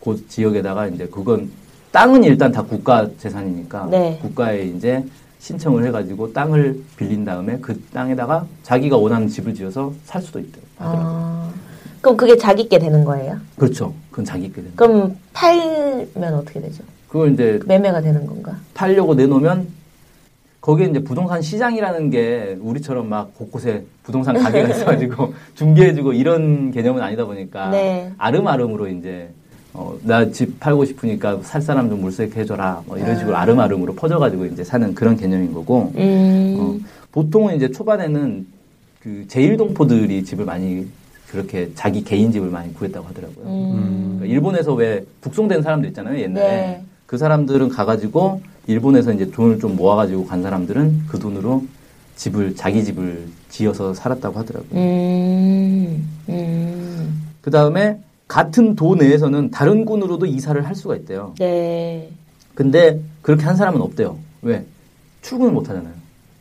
곳 0.00 0.28
지역에다가 0.28 0.88
이제 0.88 1.08
그건 1.10 1.50
땅은 1.90 2.24
일단 2.24 2.52
다 2.52 2.62
국가 2.62 3.08
재산이니까 3.18 3.86
네. 3.90 4.18
국가에 4.20 4.64
이제 4.64 5.02
신청을 5.48 5.84
해가지고 5.84 6.32
땅을 6.32 6.80
빌린 6.96 7.22
다음에 7.22 7.58
그 7.60 7.78
땅에다가 7.92 8.46
자기가 8.62 8.96
원하는 8.96 9.28
집을 9.28 9.52
지어서 9.52 9.92
살 10.04 10.22
수도 10.22 10.38
있대요. 10.38 10.64
하더라고요. 10.78 11.06
아. 11.06 11.50
그럼 12.00 12.16
그게 12.16 12.38
자기께 12.38 12.78
되는 12.78 13.04
거예요? 13.04 13.36
그렇죠. 13.56 13.92
그건 14.10 14.24
자기 14.24 14.48
게 14.48 14.54
되는. 14.54 14.72
그럼 14.74 15.18
팔면 15.34 16.34
어떻게 16.34 16.62
되죠? 16.62 16.82
그걸 17.08 17.34
이제 17.34 17.60
매매가 17.66 18.00
되는 18.00 18.24
건가? 18.24 18.56
팔려고 18.72 19.14
내놓으면 19.14 19.68
거기에 20.62 20.86
이제 20.86 21.04
부동산 21.04 21.42
시장이라는 21.42 22.08
게 22.08 22.56
우리처럼 22.62 23.10
막 23.10 23.34
곳곳에 23.34 23.84
부동산 24.02 24.38
가게가 24.38 24.68
있어가지고 24.72 25.34
중개해주고 25.56 26.14
이런 26.14 26.70
개념은 26.70 27.02
아니다 27.02 27.26
보니까 27.26 27.68
네. 27.68 28.10
아름아름으로 28.16 28.88
이제 28.88 29.28
어, 29.74 29.98
나 30.02 30.30
집 30.30 30.58
팔고 30.60 30.84
싶으니까 30.84 31.40
살 31.42 31.60
사람 31.60 31.90
좀 31.90 32.00
물색해줘라 32.00 32.84
뭐 32.86 32.96
이런 32.96 33.18
식으로 33.18 33.36
아. 33.36 33.40
아름아름으로 33.42 33.94
퍼져가지고 33.94 34.46
이제 34.46 34.62
사는 34.62 34.94
그런 34.94 35.16
개념인 35.16 35.52
거고 35.52 35.92
음. 35.96 36.56
어, 36.58 36.88
보통은 37.12 37.56
이제 37.56 37.70
초반에는 37.70 38.46
그 39.00 39.24
제일동포들이 39.28 40.24
집을 40.24 40.44
많이 40.44 40.86
그렇게 41.28 41.70
자기 41.74 42.04
개인 42.04 42.30
집을 42.30 42.48
많이 42.48 42.72
구했다고 42.74 43.06
하더라고요. 43.08 43.44
음. 43.46 44.16
그러니까 44.18 44.26
일본에서 44.26 44.74
왜 44.74 45.04
북송된 45.20 45.62
사람들 45.62 45.88
있잖아요 45.90 46.18
옛날에 46.20 46.46
네. 46.46 46.84
그 47.06 47.18
사람들은 47.18 47.68
가가지고 47.68 48.40
일본에서 48.68 49.12
이제 49.12 49.30
돈을 49.30 49.58
좀 49.58 49.74
모아가지고 49.76 50.26
간 50.26 50.42
사람들은 50.42 51.02
그 51.08 51.18
돈으로 51.18 51.64
집을 52.16 52.54
자기 52.54 52.84
집을 52.84 53.26
지어서 53.50 53.92
살았다고 53.92 54.38
하더라고요. 54.38 54.80
음. 54.80 56.08
음. 56.28 57.22
그 57.42 57.50
다음에 57.50 57.98
같은 58.28 58.74
도 58.74 58.94
내에서는 58.94 59.50
다른 59.50 59.84
군으로도 59.84 60.26
이사를 60.26 60.64
할 60.66 60.74
수가 60.74 60.96
있대요. 60.96 61.34
네. 61.38 62.10
근데 62.54 63.00
그렇게 63.22 63.44
한 63.44 63.56
사람은 63.56 63.80
없대요. 63.80 64.16
왜? 64.42 64.64
출근을 65.22 65.52
못 65.52 65.68
하잖아요. 65.68 65.92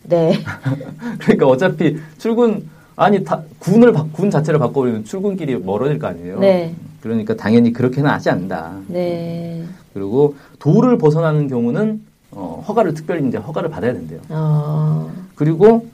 네. 0.04 0.34
그러니까 1.20 1.48
어차피 1.48 1.98
출근 2.18 2.68
아니 2.96 3.24
다, 3.24 3.42
군을 3.60 3.92
바- 3.92 4.06
군 4.12 4.30
자체를 4.30 4.60
바꿔버리면 4.60 5.06
출근길이 5.06 5.58
멀어질 5.58 5.98
거 6.00 6.08
아니에요. 6.08 6.40
네. 6.40 6.74
그러니까 7.02 7.36
당연히 7.36 7.74
그렇게는 7.74 8.10
하지 8.10 8.30
않는다. 8.30 8.78
네. 8.88 9.64
그리고 9.94 10.36
도를 10.60 10.98
벗어나는 10.98 11.48
경우는 11.48 12.02
어, 12.32 12.64
허가를 12.68 12.94
특별히 12.94 13.28
이제 13.28 13.38
허가를 13.38 13.70
받아야 13.70 13.94
된대요. 13.94 14.20
어. 14.30 15.12
그리고 15.36 15.88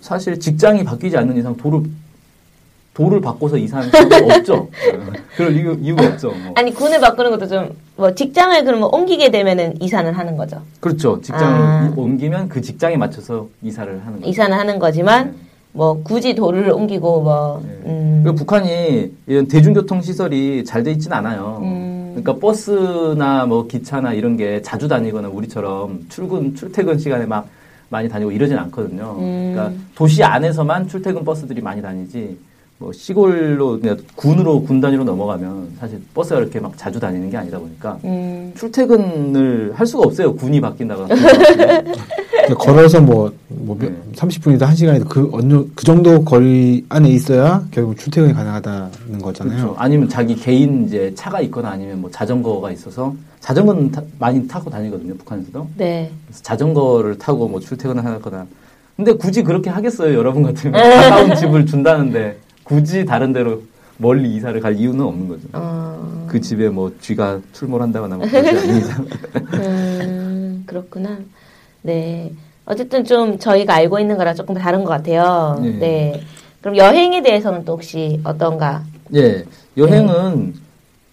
사실 0.00 0.38
직장이 0.38 0.84
바뀌지 0.84 1.16
않는 1.16 1.36
이상 1.36 1.56
도를 1.56 1.82
도를 2.94 3.20
바꿔서 3.20 3.56
이사하는 3.56 3.90
사람은 3.90 4.30
없죠. 4.32 4.54
어, 4.54 4.68
그럴 5.36 5.56
이유, 5.56 5.76
이유가 5.80 6.06
없죠. 6.06 6.28
뭐. 6.28 6.52
아니 6.56 6.72
군을 6.74 7.00
바꾸는 7.00 7.30
것도 7.30 7.46
좀 7.48 7.82
뭐 7.96 8.14
직장을 8.14 8.64
그러면 8.64 8.88
옮기게 8.92 9.30
되면은 9.30 9.80
이사는 9.80 10.12
하는 10.12 10.36
거죠. 10.36 10.60
그렇죠. 10.80 11.20
직장을 11.20 11.44
아. 11.44 11.92
옮기면 11.94 12.48
그 12.48 12.60
직장에 12.60 12.96
맞춰서 12.96 13.48
이사를 13.62 14.00
하는 14.04 14.18
거죠. 14.18 14.28
이사는 14.30 14.56
하는 14.56 14.78
거지만 14.78 15.26
네. 15.32 15.36
뭐 15.72 16.02
굳이 16.02 16.34
도를 16.34 16.70
옮기고 16.72 17.22
뭐 17.22 17.62
네. 17.64 17.78
음. 17.86 18.20
그리고 18.24 18.36
북한이 18.38 19.12
이런 19.26 19.46
대중교통 19.46 20.00
시설이 20.00 20.64
잘 20.64 20.82
돼 20.82 20.90
있진 20.92 21.12
않아요. 21.12 21.60
음. 21.62 22.12
그러니까 22.16 22.34
버스나 22.44 23.46
뭐 23.46 23.66
기차나 23.66 24.14
이런 24.14 24.36
게 24.36 24.62
자주 24.62 24.88
다니거나 24.88 25.28
우리처럼 25.28 26.06
출근 26.08 26.54
출퇴근 26.54 26.98
시간에 26.98 27.26
막 27.26 27.46
많이 27.90 28.08
다니고 28.08 28.32
이러진 28.32 28.56
않거든요. 28.56 29.16
음. 29.18 29.52
그러니까 29.54 29.80
도시 29.94 30.24
안에서만 30.24 30.88
출퇴근 30.88 31.24
버스들이 31.24 31.60
많이 31.60 31.82
다니지 31.82 32.38
뭐 32.82 32.92
시골로 32.92 33.78
그냥 33.78 33.96
군으로 34.16 34.60
군 34.62 34.80
단위로 34.80 35.04
넘어가면 35.04 35.68
사실 35.78 36.00
버스가 36.14 36.40
이렇게 36.40 36.58
막 36.58 36.76
자주 36.76 36.98
다니는 36.98 37.30
게 37.30 37.36
아니다 37.36 37.56
보니까 37.60 37.96
음. 38.04 38.52
출퇴근을 38.56 39.72
할 39.74 39.86
수가 39.86 40.02
없어요. 40.08 40.34
군이 40.34 40.60
바뀐다거나. 40.60 41.14
걸어서 42.58 43.00
뭐, 43.00 43.32
뭐 43.46 43.76
몇- 43.78 43.88
네. 43.88 43.96
30분이든 44.16 44.58
1시간이든 44.62 45.08
그 45.08 45.30
어느 45.32 45.62
그 45.76 45.84
정도 45.84 46.24
거리 46.24 46.84
안에 46.88 47.08
있어야 47.10 47.64
결국 47.70 47.96
출퇴근이 47.96 48.32
가능하다는 48.34 49.22
거잖아요. 49.22 49.56
그렇죠. 49.58 49.74
아니면 49.78 50.08
자기 50.08 50.34
개인 50.34 50.86
이제 50.86 51.12
차가 51.14 51.40
있거나 51.42 51.70
아니면 51.70 52.00
뭐 52.00 52.10
자전거가 52.10 52.72
있어서 52.72 53.14
자전거는 53.38 53.92
타- 53.92 54.02
많이 54.18 54.46
타고 54.48 54.68
다니거든요. 54.68 55.14
북한에서도. 55.18 55.68
네. 55.76 56.10
그래서 56.26 56.42
자전거를 56.42 57.16
타고 57.18 57.46
뭐 57.48 57.60
출퇴근을 57.60 58.04
하거나. 58.04 58.44
근데 58.96 59.12
굳이 59.14 59.42
그렇게 59.42 59.70
하겠어요, 59.70 60.14
여러분 60.14 60.42
같으면. 60.42 60.72
가까운 60.82 61.34
집을 61.36 61.64
준다는데 61.64 62.36
굳이 62.64 63.04
다른 63.04 63.32
데로 63.32 63.62
멀리 63.98 64.34
이사를 64.34 64.58
갈 64.60 64.76
이유는 64.76 65.00
없는 65.00 65.28
거죠. 65.28 65.48
어. 65.52 66.26
그 66.28 66.40
집에 66.40 66.68
뭐 66.68 66.92
쥐가 67.00 67.40
출몰한다거나 67.52 68.16
뭐 68.16 68.26
그러지 68.26 68.48
않는 68.48 68.76
이상. 68.78 69.06
음, 69.54 70.64
그렇구나. 70.66 71.18
네. 71.82 72.32
어쨌든 72.64 73.04
좀 73.04 73.38
저희가 73.38 73.74
알고 73.74 73.98
있는 73.98 74.16
거랑 74.16 74.34
조금 74.34 74.54
다른 74.54 74.84
것 74.84 74.90
같아요. 74.90 75.58
네. 75.62 75.70
네. 75.78 76.20
그럼 76.60 76.76
여행에 76.76 77.22
대해서는 77.22 77.64
또 77.64 77.72
혹시 77.72 78.20
어떤가? 78.24 78.84
예, 79.14 79.44
여행은 79.76 80.54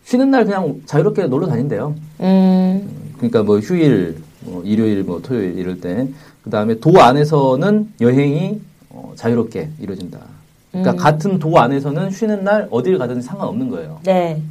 쉬는 0.05 0.31
날 0.31 0.45
그냥 0.45 0.81
자유롭게 0.85 1.27
놀러 1.27 1.47
다닌대요. 1.47 1.95
음, 2.21 3.11
그러니까 3.17 3.43
뭐 3.43 3.59
휴일, 3.59 4.17
뭐 4.41 4.63
일요일, 4.63 5.03
뭐 5.03 5.21
토요일 5.21 5.57
이럴 5.57 5.81
때. 5.81 6.07
그 6.43 6.49
다음에 6.49 6.79
도 6.79 6.99
안에서는 6.99 7.93
여행이 7.99 8.61
어, 8.89 9.13
자유롭게 9.15 9.69
이루어진다. 9.79 10.19
그러니까 10.71 10.91
음. 10.91 10.97
같은 10.97 11.39
도 11.39 11.57
안에서는 11.59 12.11
쉬는 12.11 12.43
날 12.43 12.67
어딜 12.71 12.97
가든 12.97 13.21
상관없는 13.21 13.69
거예요. 13.69 13.99
네. 14.03 14.41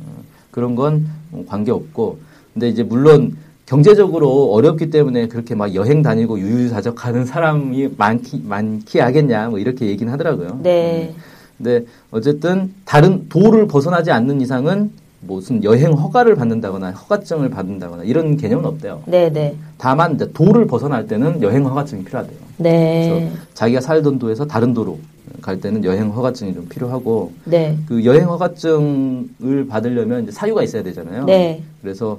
그런 0.51 0.75
건 0.75 1.07
관계 1.47 1.71
없고. 1.71 2.19
근데 2.53 2.69
이제 2.69 2.83
물론 2.83 3.37
경제적으로 3.67 4.53
어렵기 4.53 4.91
때문에 4.91 5.29
그렇게 5.29 5.55
막 5.55 5.75
여행 5.75 6.03
다니고 6.03 6.41
유유자적 6.41 7.05
하는 7.05 7.25
사람이 7.25 7.91
많기 7.97 8.43
많기 8.45 8.99
하겠냐 8.99 9.51
뭐 9.51 9.59
이렇게 9.59 9.87
얘기는 9.87 10.11
하더라고요. 10.13 10.61
네. 10.63 11.15
음. 11.15 11.23
근데 11.59 11.85
어쨌든 12.11 12.73
다른 12.85 13.29
도를 13.29 13.67
벗어나지 13.67 14.11
않는 14.11 14.41
이상은 14.41 14.91
무슨 15.21 15.63
여행 15.65 15.93
허가를 15.93 16.37
받는다거나 16.37 16.93
허가증을 16.93 17.51
받는다거나 17.51 18.05
이런 18.05 18.37
개념은 18.37 18.65
없대요. 18.65 19.03
네, 19.07 19.31
네. 19.31 19.57
다만 19.77 20.15
이제 20.15 20.31
도를 20.33 20.67
벗어날 20.69 21.07
때는 21.09 21.43
여행 21.43 21.67
허가증이 21.67 22.05
필요하대요. 22.05 22.39
네. 22.59 23.09
그래서 23.09 23.37
자기가 23.55 23.81
살던 23.81 24.21
도에서 24.21 24.47
다른 24.47 24.73
도로 24.73 24.99
갈 25.41 25.61
때는 25.61 25.85
여행 25.85 26.11
허가증이 26.11 26.55
좀 26.55 26.69
필요하고 26.69 27.33
네. 27.45 27.77
그 27.87 28.05
여행 28.05 28.29
허가증을 28.29 29.67
받으려면 29.69 30.31
사유가 30.31 30.63
있어야 30.63 30.83
되잖아요. 30.83 31.25
네. 31.25 31.63
그래서 31.83 32.19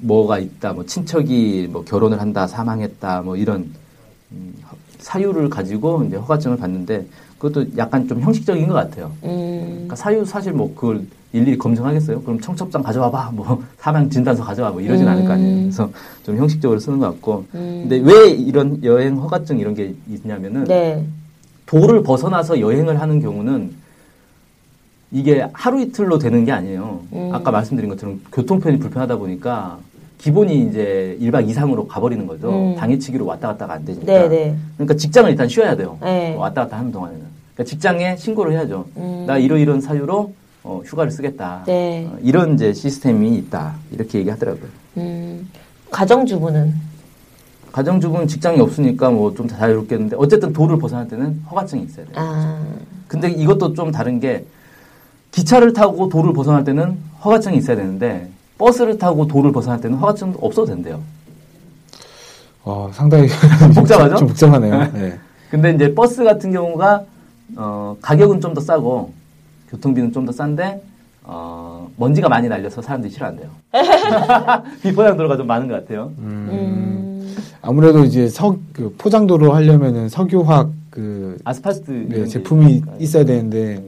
뭐가 0.00 0.38
있다, 0.38 0.72
뭐 0.72 0.84
친척이 0.84 1.68
뭐 1.72 1.84
결혼을 1.84 2.20
한다, 2.20 2.46
사망했다, 2.46 3.22
뭐 3.22 3.36
이런 3.36 3.70
음, 4.32 4.54
허- 4.70 4.76
사유를 4.98 5.48
가지고 5.50 6.04
이제 6.04 6.16
허가증을 6.16 6.56
받는데 6.56 7.06
그것도 7.38 7.66
약간 7.76 8.08
좀 8.08 8.20
형식적인 8.20 8.66
것 8.68 8.74
같아요. 8.74 9.12
음. 9.24 9.66
그러니까 9.72 9.96
사유 9.96 10.24
사실 10.24 10.52
뭐 10.52 10.74
그걸 10.74 11.02
일일이 11.32 11.58
검증하겠어요? 11.58 12.22
그럼 12.22 12.40
청첩장 12.40 12.82
가져와봐, 12.82 13.32
뭐 13.34 13.62
사망 13.78 14.08
진단서 14.08 14.44
가져와, 14.44 14.70
뭐 14.70 14.80
이러진 14.80 15.06
않을 15.06 15.24
거 15.26 15.32
아니에요. 15.32 15.56
그래서 15.62 15.90
좀 16.24 16.36
형식적으로 16.36 16.78
쓰는 16.80 16.98
것 17.00 17.06
같고. 17.06 17.44
음. 17.54 17.86
근데 17.88 17.98
왜 17.98 18.30
이런 18.30 18.82
여행 18.84 19.16
허가증 19.16 19.58
이런 19.58 19.74
게 19.74 19.94
있냐면은 20.08 20.64
네. 20.64 21.04
도를 21.74 22.04
벗어나서 22.04 22.60
여행을 22.60 23.00
하는 23.00 23.20
경우는 23.20 23.72
이게 25.10 25.44
하루 25.52 25.80
이틀로 25.80 26.18
되는 26.18 26.44
게 26.44 26.52
아니에요. 26.52 27.00
음. 27.12 27.30
아까 27.32 27.50
말씀드린 27.50 27.90
것처럼 27.90 28.20
교통편이 28.32 28.78
불편하다 28.78 29.16
보니까 29.16 29.78
기본이 30.18 30.66
이제 30.66 31.18
1박 31.20 31.48
이상으로 31.48 31.88
가버리는 31.88 32.26
거죠. 32.28 32.50
음. 32.50 32.76
당일치기로 32.76 33.26
왔다 33.26 33.48
갔다가 33.48 33.74
안 33.74 33.84
되니까. 33.84 34.06
네, 34.06 34.28
네. 34.28 34.56
그러니까 34.76 34.94
직장을 34.94 35.28
일단 35.28 35.48
쉬어야 35.48 35.74
돼요. 35.74 35.98
네. 36.00 36.36
왔다 36.36 36.62
갔다 36.62 36.78
하는 36.78 36.92
동안에는. 36.92 37.24
그러니까 37.54 37.68
직장에 37.68 38.16
신고를 38.16 38.52
해야죠. 38.52 38.86
음. 38.96 39.24
나 39.26 39.36
이러이런 39.38 39.80
사유로 39.80 40.32
어, 40.62 40.80
휴가를 40.84 41.10
쓰겠다. 41.10 41.64
네. 41.66 42.08
어, 42.08 42.16
이런 42.22 42.54
이제 42.54 42.72
시스템이 42.72 43.34
있다. 43.36 43.74
이렇게 43.90 44.20
얘기하더라고요. 44.20 44.70
음. 44.98 45.48
가정주부는 45.90 46.72
가정주부는 47.74 48.28
직장이 48.28 48.60
없으니까 48.60 49.10
뭐 49.10 49.34
좀 49.34 49.48
자유롭겠는데 49.48 50.14
어쨌든 50.16 50.52
도를 50.52 50.78
벗어날 50.78 51.08
때는 51.08 51.42
허가증이 51.50 51.82
있어야 51.82 52.06
돼요. 52.06 52.14
아. 52.16 52.62
근데 53.08 53.28
이것도 53.30 53.74
좀 53.74 53.90
다른 53.90 54.20
게 54.20 54.44
기차를 55.32 55.72
타고 55.72 56.08
도를 56.08 56.32
벗어날 56.32 56.62
때는 56.62 56.96
허가증이 57.24 57.56
있어야 57.56 57.76
되는데 57.76 58.28
버스를 58.58 58.96
타고 58.98 59.26
도를 59.26 59.50
벗어날 59.50 59.80
때는 59.80 59.98
허가증도 59.98 60.38
없어도 60.40 60.68
된대요. 60.68 61.00
어, 62.62 62.90
상당히 62.94 63.26
복잡하죠? 63.74 64.16
좀 64.22 64.28
복잡하네요. 64.28 64.92
네. 64.92 65.18
근데 65.50 65.72
이제 65.72 65.92
버스 65.94 66.22
같은 66.22 66.52
경우가 66.52 67.02
어, 67.56 67.96
가격은 68.00 68.40
좀 68.40 68.54
더 68.54 68.60
싸고 68.60 69.12
교통비는 69.70 70.12
좀 70.12 70.24
더 70.26 70.30
싼데 70.32 70.80
어, 71.24 71.88
먼지가 71.96 72.28
많이 72.28 72.48
날려서 72.48 72.80
사람들이 72.82 73.12
싫어한대요. 73.12 73.48
비포장도로가 74.82 75.36
좀 75.36 75.46
많은 75.48 75.66
것 75.66 75.74
같아요. 75.74 76.12
음. 76.18 76.48
아무래도 77.66 78.04
이제 78.04 78.28
석, 78.28 78.58
그 78.72 78.94
포장도로 78.98 79.52
하려면은 79.52 80.08
석유화학 80.10 80.70
그 80.90 81.38
아스팔트 81.44 81.90
네, 82.08 82.26
제품이. 82.26 82.82
있어야 83.00 83.24
되는데 83.24 83.82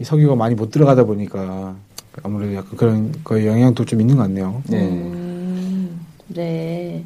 이 0.00 0.04
석유가 0.04 0.34
많이 0.34 0.54
못 0.54 0.70
들어가다 0.70 1.04
보니까 1.04 1.74
아무래도 2.22 2.54
약간 2.54 2.76
그런 2.76 3.12
거에 3.22 3.46
영향도 3.46 3.84
좀 3.84 4.00
있는 4.00 4.16
것 4.16 4.22
같네요. 4.22 4.62
네. 4.68 4.88
음, 4.88 6.00
네. 6.28 7.04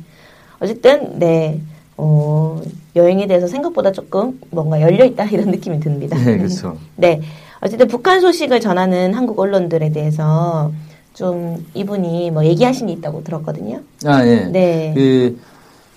어쨌든, 0.58 1.18
네. 1.18 1.60
어, 1.98 2.60
여행에 2.96 3.26
대해서 3.26 3.46
생각보다 3.46 3.92
조금 3.92 4.40
뭔가 4.50 4.80
열려있다 4.80 5.26
이런 5.30 5.50
느낌이 5.50 5.80
듭니다. 5.80 6.16
네, 6.16 6.38
그렇죠. 6.38 6.78
네. 6.96 7.20
어쨌든 7.60 7.88
북한 7.88 8.20
소식을 8.20 8.60
전하는 8.60 9.14
한국 9.14 9.38
언론들에 9.38 9.90
대해서 9.90 10.72
좀 11.14 11.64
이분이 11.74 12.30
뭐 12.30 12.44
얘기하신 12.44 12.86
게 12.88 12.94
있다고 12.94 13.22
들었거든요. 13.22 13.80
아, 14.04 14.26
예. 14.26 14.46
네. 14.46 14.92
그 14.94 15.38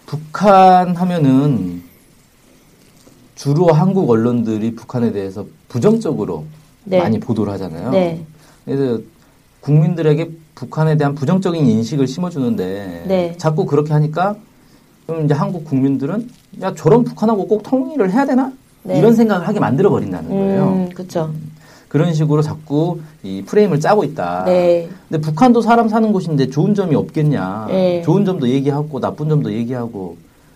북한 0.09 0.95
하면은 0.95 1.83
주로 3.35 3.67
한국 3.67 4.09
언론들이 4.09 4.73
북한에 4.73 5.11
대해서 5.11 5.45
부정적으로 5.67 6.45
네. 6.83 6.97
많이 6.97 7.19
보도를 7.19 7.53
하잖아요. 7.53 7.91
네. 7.91 8.25
그래서 8.65 8.99
국민들에게 9.61 10.31
북한에 10.55 10.97
대한 10.97 11.13
부정적인 11.13 11.63
인식을 11.63 12.07
심어주는데 12.07 13.03
네. 13.07 13.35
자꾸 13.37 13.67
그렇게 13.67 13.93
하니까 13.93 14.35
그럼 15.05 15.25
이제 15.25 15.35
한국 15.35 15.63
국민들은 15.65 16.27
야 16.61 16.73
저런 16.73 17.03
북한하고 17.03 17.47
꼭 17.47 17.61
통일을 17.61 18.11
해야 18.11 18.25
되나 18.25 18.51
네. 18.81 18.97
이런 18.97 19.13
생각을 19.13 19.47
하게 19.47 19.59
만들어 19.59 19.91
버린다는 19.91 20.27
거예요. 20.27 20.67
음, 20.69 20.89
그쵸. 20.89 21.31
그런 21.89 22.13
식으로 22.13 22.41
자꾸 22.41 22.99
이 23.23 23.41
프레임을 23.45 23.79
짜고 23.79 24.03
있다. 24.03 24.45
네. 24.45 24.87
근데 25.09 25.19
북한도 25.21 25.61
사람 25.61 25.89
사는 25.89 26.11
곳인데 26.13 26.49
좋은 26.49 26.73
점이 26.75 26.95
없겠냐. 26.95 27.65
네. 27.67 28.01
좋은 28.03 28.23
점도 28.25 28.47
얘기하고 28.47 28.99
나쁜 28.99 29.27
점도 29.27 29.51
얘기하고 29.51 30.15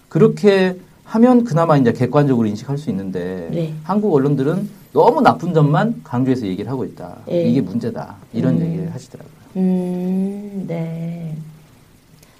그렇게 0.09 0.77
하면 1.05 1.43
그나마 1.43 1.75
이제 1.75 1.91
객관적으로 1.91 2.47
인식할 2.47 2.77
수 2.77 2.89
있는데 2.91 3.49
네. 3.51 3.73
한국 3.83 4.13
언론들은 4.13 4.69
너무 4.93 5.21
나쁜 5.21 5.53
점만 5.55 6.01
강조해서 6.03 6.45
얘기를 6.45 6.69
하고 6.71 6.85
있다. 6.85 7.17
네. 7.25 7.43
이게 7.49 7.61
문제다. 7.61 8.15
이런 8.31 8.57
음. 8.57 8.65
얘기를 8.65 8.93
하시더라고요. 8.93 9.33
음, 9.57 10.65
네. 10.67 11.33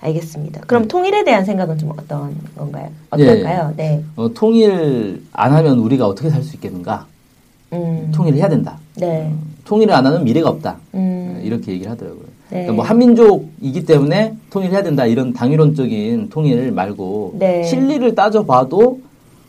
알겠습니다. 0.02 0.62
그럼 0.68 0.88
통일에 0.88 1.24
대한 1.24 1.46
생각은 1.46 1.78
좀 1.80 1.92
어떤 1.98 2.36
건가요? 2.56 2.90
어떨까요? 3.10 3.74
네. 3.76 4.04
어, 4.16 4.32
통일 4.34 5.24
안 5.32 5.52
하면 5.54 5.80
우리가 5.80 6.06
어떻게 6.06 6.30
살 6.30 6.44
수 6.44 6.56
있겠는가? 6.56 7.08
음. 7.72 8.12
통일을 8.14 8.38
해야 8.38 8.50
된다. 8.50 8.78
네. 8.98 9.34
통일을 9.66 9.94
안 9.94 10.06
하면 10.06 10.24
미래가 10.24 10.50
없다. 10.50 10.78
음. 10.94 11.42
이렇게 11.44 11.72
얘기를 11.74 11.92
하더라고요. 11.92 12.24
네. 12.50 12.60
그러니까 12.60 12.74
뭐 12.74 12.86
한민족이기 12.86 13.86
때문에 13.86 14.36
통일해야 14.50 14.84
된다 14.84 15.06
이런 15.06 15.34
당위론적인 15.34 16.30
통일 16.30 16.72
말고 16.72 17.36
네. 17.40 17.64
실리를 17.64 18.14
따져봐도 18.16 19.00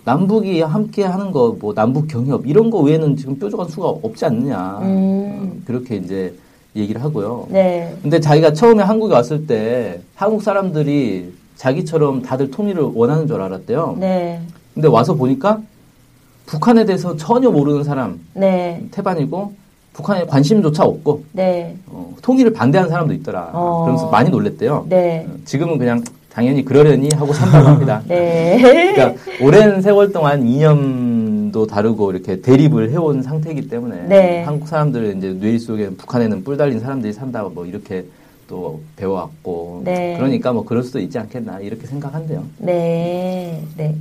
남북이 0.04 0.60
함께 0.62 1.02
하는 1.04 1.30
거 1.32 1.56
뭐 1.60 1.74
남북 1.74 2.08
경협 2.08 2.46
이런 2.46 2.70
거 2.70 2.78
외에는 2.80 3.16
지금 3.16 3.38
뾰족한 3.38 3.68
수가 3.68 3.88
없지 3.88 4.24
않느냐 4.26 4.78
음. 4.82 5.62
그렇게 5.66 5.96
이제 5.96 6.34
얘기를 6.76 7.02
하고요. 7.02 7.46
네. 7.50 7.94
근데 8.02 8.20
자기가 8.20 8.52
처음에 8.52 8.82
한국에 8.82 9.14
왔을 9.14 9.46
때 9.46 10.00
한국 10.14 10.42
사람들이 10.42 11.32
자기처럼 11.56 12.22
다들 12.22 12.50
통일을 12.50 12.82
원하는 12.94 13.26
줄 13.26 13.40
알았대요. 13.40 13.96
네. 14.00 14.40
근데 14.74 14.88
와서 14.88 15.14
보니까 15.14 15.60
북한에 16.46 16.84
대해서 16.84 17.16
전혀 17.16 17.50
모르는 17.50 17.84
사람 17.84 18.20
네. 18.34 18.82
태반이고 18.90 19.52
북한에 19.92 20.26
관심조차 20.26 20.84
없고 20.84 21.24
네. 21.32 21.76
어, 21.86 22.14
통일을 22.20 22.52
반대하는 22.52 22.90
사람도 22.90 23.14
있더라. 23.14 23.50
어. 23.52 23.82
그러면서 23.82 24.10
많이 24.10 24.28
놀랬대요. 24.28 24.86
네. 24.88 25.26
어, 25.28 25.34
지금은 25.44 25.78
그냥 25.78 26.02
당연히 26.34 26.64
그러려니 26.64 27.10
하고 27.14 27.32
산다고 27.32 27.68
합니다. 27.68 28.02
네. 28.08 28.58
그러니까 28.60 29.14
오랜 29.40 29.80
세월 29.80 30.12
동안 30.12 30.46
이념도 30.46 31.68
다르고 31.68 32.10
이렇게 32.10 32.40
대립을 32.40 32.90
해온 32.90 33.22
상태이기 33.22 33.68
때문에 33.68 34.08
네. 34.08 34.42
한국 34.42 34.66
사람들 34.66 35.16
이제 35.16 35.28
뇌리 35.32 35.60
속에 35.60 35.90
북한에는 35.90 36.42
뿔 36.42 36.56
달린 36.56 36.80
사람들이 36.80 37.12
산다고 37.12 37.50
뭐 37.50 37.64
이렇게 37.66 38.04
또 38.48 38.80
배워왔고 38.96 39.82
네. 39.84 40.16
그러니까 40.16 40.52
뭐 40.52 40.64
그럴 40.64 40.82
수도 40.82 40.98
있지 40.98 41.18
않겠나 41.18 41.60
이렇게 41.60 41.86
생각한대요. 41.86 42.42
네. 42.58 43.62
네. 43.76 43.94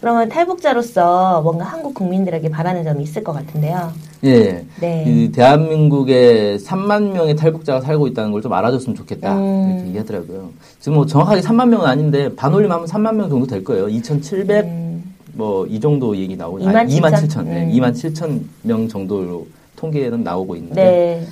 그러면 0.00 0.28
탈북자로서 0.28 1.40
뭔가 1.42 1.64
한국 1.64 1.94
국민들에게 1.94 2.48
바라는 2.50 2.84
점이 2.84 3.02
있을 3.02 3.24
것 3.24 3.32
같은데요. 3.32 3.92
예. 4.24 4.64
네. 4.80 5.04
이 5.06 5.32
대한민국에 5.32 6.58
3만 6.58 7.12
명의 7.12 7.34
탈북자가 7.34 7.80
살고 7.80 8.06
있다는 8.08 8.32
걸 8.32 8.42
좀 8.42 8.52
알아줬으면 8.52 8.94
좋겠다. 8.94 9.36
음. 9.36 9.70
이렇게 9.72 9.88
얘기하더라고요. 9.88 10.50
지금 10.78 10.96
뭐 10.96 11.06
정확하게 11.06 11.40
3만 11.40 11.68
명은 11.68 11.86
아닌데 11.86 12.34
반올림하면 12.36 12.86
3만 12.86 13.14
명 13.16 13.28
정도 13.30 13.46
될 13.46 13.64
거예요. 13.64 13.88
2,700 13.88 14.64
음, 14.66 15.14
뭐이 15.32 15.80
정도 15.80 16.14
얘기 16.16 16.36
나오고 16.36 16.60
2만 16.60 16.88
2만 16.88 17.12
7천, 17.14 17.28
7천? 17.28 17.44
네, 17.44 17.64
음. 17.64 17.72
2만 17.72 17.92
7천 17.94 18.40
명 18.62 18.88
정도로 18.88 19.46
통계는 19.76 20.22
나오고 20.22 20.56
있는데 20.56 20.74
네. 20.84 21.26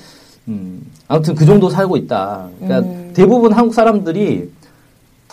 음, 0.49 0.83
아무튼 1.07 1.35
그 1.35 1.45
정도 1.47 1.69
살고 1.71 1.97
있다. 1.99 2.49
그러니까 2.59 2.89
음. 2.91 3.11
대부분 3.15 3.53
한국 3.53 3.75
사람들이 3.75 4.51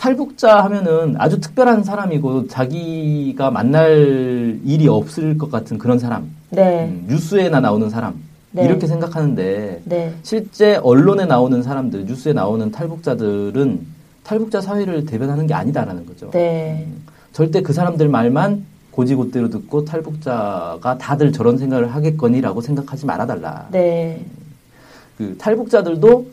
탈북자 0.02 0.64
하면은 0.64 1.14
아주 1.18 1.38
특별한 1.38 1.84
사람이고 1.84 2.48
자기가 2.48 3.52
만날 3.52 4.58
일이 4.64 4.88
없을 4.88 5.38
것 5.38 5.48
같은 5.48 5.78
그런 5.78 6.00
사람, 6.00 6.28
네. 6.50 6.86
음, 6.86 7.04
뉴스에나 7.08 7.60
나오는 7.60 7.88
사람 7.88 8.14
네. 8.50 8.64
이렇게 8.64 8.88
생각하는데 8.88 9.82
네. 9.84 10.12
실제 10.24 10.74
언론에 10.82 11.24
나오는 11.24 11.62
사람들, 11.62 12.06
뉴스에 12.06 12.32
나오는 12.32 12.72
탈북자들은 12.72 13.80
탈북자 14.24 14.60
사회를 14.60 15.06
대변하는 15.06 15.46
게 15.46 15.54
아니다라는 15.54 16.04
거죠. 16.04 16.32
네. 16.32 16.88
절대 17.32 17.62
그 17.62 17.72
사람들 17.72 18.08
말만 18.08 18.66
고지고대로 18.90 19.50
듣고 19.50 19.84
탈북자가 19.84 20.98
다들 20.98 21.30
저런 21.30 21.58
생각을 21.58 21.94
하겠거니라고 21.94 22.60
생각하지 22.60 23.06
말아달라. 23.06 23.68
네. 23.70 24.24
그 25.16 25.36
탈북자들도 25.38 26.26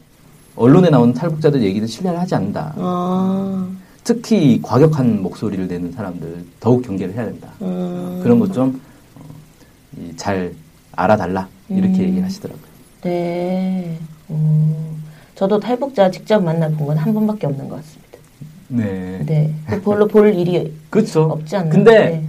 언론에 0.55 0.89
나오는 0.89 1.13
탈북자들 1.13 1.61
얘기를 1.61 1.87
신뢰를 1.87 2.19
하지 2.19 2.35
않는다. 2.35 2.73
아, 2.77 3.67
특히 4.03 4.59
과격한 4.61 5.21
목소리를 5.21 5.67
내는 5.67 5.91
사람들 5.91 6.43
더욱 6.59 6.81
경계를 6.83 7.13
해야 7.13 7.25
된다. 7.25 7.49
음. 7.61 8.19
그런 8.23 8.39
것 8.39 8.51
좀잘 8.53 10.53
알아달라 10.95 11.47
이렇게 11.69 11.99
음. 11.99 12.03
얘기를 12.03 12.23
하시더라고요. 12.25 12.63
네. 13.03 13.97
음. 14.29 15.03
저도 15.35 15.59
탈북자 15.59 16.11
직접 16.11 16.41
만나본 16.43 16.85
건 16.87 16.97
한 16.97 17.13
번밖에 17.13 17.47
없는 17.47 17.69
것 17.69 17.77
같습니다. 17.77 18.09
네, 18.67 19.23
네. 19.25 19.53
그 19.67 19.81
별로 19.81 20.07
볼 20.07 20.33
일이 20.35 20.73
그렇죠. 20.89 21.21
없지 21.23 21.55
않나. 21.55 21.69
근데 21.69 21.91
네. 21.91 22.25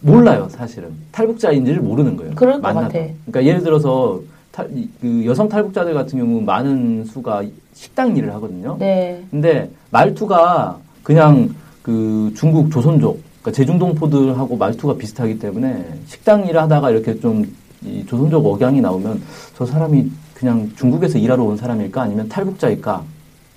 몰라요, 0.00 0.48
사실은 0.50 0.90
탈북자인지를 1.12 1.80
모르는 1.80 2.16
거예요. 2.16 2.34
그럴 2.34 2.54
것 2.54 2.60
만나도. 2.62 2.88
같아. 2.88 2.98
그러니까 3.26 3.44
예를 3.44 3.62
들어서 3.62 4.20
탈, 4.56 4.68
이- 4.74 4.88
그 5.02 5.24
여성 5.26 5.48
탈북자들 5.50 5.92
같은 5.92 6.18
경우 6.18 6.40
많은 6.40 7.04
수가 7.04 7.42
식당 7.74 8.16
일을 8.16 8.32
하거든요. 8.36 8.76
네. 8.78 9.22
근데 9.30 9.68
말투가 9.90 10.78
그냥 11.02 11.54
그 11.82 12.32
중국 12.34 12.70
조선족, 12.70 13.20
그러니까 13.42 13.52
제중동포들하고 13.52 14.56
말투가 14.56 14.96
비슷하기 14.96 15.38
때문에 15.38 15.84
식당 16.06 16.46
일을 16.46 16.62
하다가 16.62 16.90
이렇게 16.90 17.20
좀이 17.20 18.06
조선족 18.06 18.46
억양이 18.46 18.80
나오면 18.80 19.20
저 19.58 19.66
사람이 19.66 20.10
그냥 20.34 20.70
중국에서 20.76 21.18
일하러 21.18 21.44
온 21.44 21.56
사람일까 21.58 22.00
아니면 22.02 22.26
탈북자일까 22.28 23.02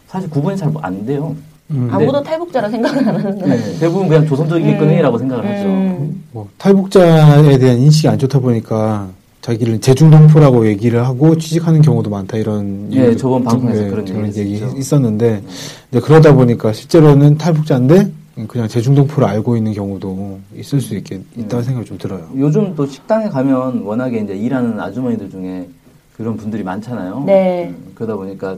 사실 0.07 0.29
구분이 0.29 0.57
잘 0.57 0.69
안 0.81 1.05
돼요. 1.05 1.33
음, 1.71 1.87
네. 1.87 1.93
아무도 1.93 2.21
탈북자라 2.23 2.67
생각은 2.69 3.07
안 3.07 3.15
하는 3.15 3.39
거예요. 3.39 3.55
네, 3.55 3.79
대부분 3.79 4.07
그냥 4.09 4.25
조선족이겠거니라고 4.27 5.17
생각을 5.17 5.45
하죠. 5.45 5.67
음. 5.67 6.23
뭐 6.33 6.47
탈북자에 6.57 7.57
대한 7.57 7.77
인식이 7.79 8.07
안 8.09 8.17
좋다 8.17 8.39
보니까 8.39 9.07
자기를 9.41 9.79
제중동포라고 9.79 10.67
얘기를 10.67 11.05
하고 11.05 11.37
취직하는 11.37 11.81
경우도 11.81 12.09
많다 12.09 12.37
이런 12.37 12.89
예, 12.91 13.15
저번 13.15 13.43
방송에서 13.43 13.83
네, 13.83 13.89
그런 13.89 14.05
그런 14.05 14.35
얘기 14.35 14.55
했었죠. 14.55 14.77
있었는데 14.77 15.41
근데 15.89 16.05
그러다 16.05 16.33
보니까 16.33 16.73
실제로는 16.73 17.37
탈북자인데 17.37 18.11
그냥 18.47 18.67
제중동포를 18.67 19.27
알고 19.27 19.57
있는 19.57 19.73
경우도 19.73 20.39
있을 20.57 20.79
수 20.81 20.95
있게 20.95 21.21
있다는 21.35 21.57
네. 21.57 21.63
생각이 21.63 21.85
좀 21.85 21.97
들어요. 21.97 22.27
요즘 22.37 22.73
또 22.75 22.85
식당에 22.85 23.27
가면 23.29 23.81
워낙에 23.81 24.19
이제 24.19 24.35
일하는 24.35 24.79
아주머니들 24.79 25.29
중에 25.29 25.67
그런 26.15 26.35
분들이 26.37 26.63
많잖아요. 26.63 27.23
네. 27.25 27.69
음, 27.69 27.91
그러다 27.95 28.15
보니까 28.15 28.57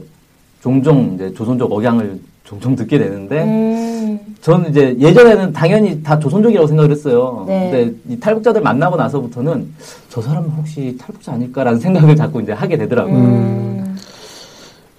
종종 0.60 1.14
이제 1.14 1.32
조선족 1.32 1.70
억양을 1.72 2.20
종종 2.44 2.74
듣게 2.74 2.98
되는데 2.98 3.42
음. 3.44 4.20
저는 4.40 4.70
이제 4.70 4.96
예전에는 4.98 5.52
당연히 5.52 6.02
다 6.02 6.18
조선족이라고 6.18 6.66
생각을 6.66 6.90
했어요. 6.90 7.44
네. 7.46 7.70
근데 7.70 7.94
이 8.08 8.20
탈북자들 8.20 8.60
만나고 8.60 8.96
나서부터는 8.96 9.72
저 10.08 10.20
사람은 10.20 10.50
혹시 10.50 10.96
탈북자 11.00 11.32
아닐까라는 11.32 11.78
생각을 11.80 12.16
자꾸 12.16 12.42
이제 12.42 12.52
하게 12.52 12.76
되더라고요. 12.76 13.16
음. 13.16 13.98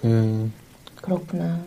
예, 0.04 1.00
그렇구나. 1.00 1.58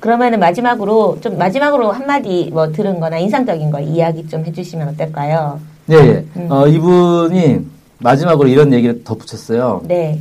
그러면은 0.00 0.38
마지막으로 0.38 1.18
좀 1.20 1.38
마지막으로 1.38 1.90
한마디 1.90 2.50
뭐 2.52 2.70
들은 2.70 3.00
거나 3.00 3.18
인상적인 3.18 3.70
거 3.70 3.80
이야기 3.80 4.26
좀 4.28 4.44
해주시면 4.44 4.88
어떨까요? 4.88 5.60
예, 5.90 5.94
예. 5.94 6.24
음. 6.36 6.50
어, 6.50 6.66
이분이 6.66 7.60
마지막으로 7.98 8.48
이런 8.48 8.72
얘기를 8.72 9.02
덧붙였어요. 9.04 9.82
네. 9.84 10.20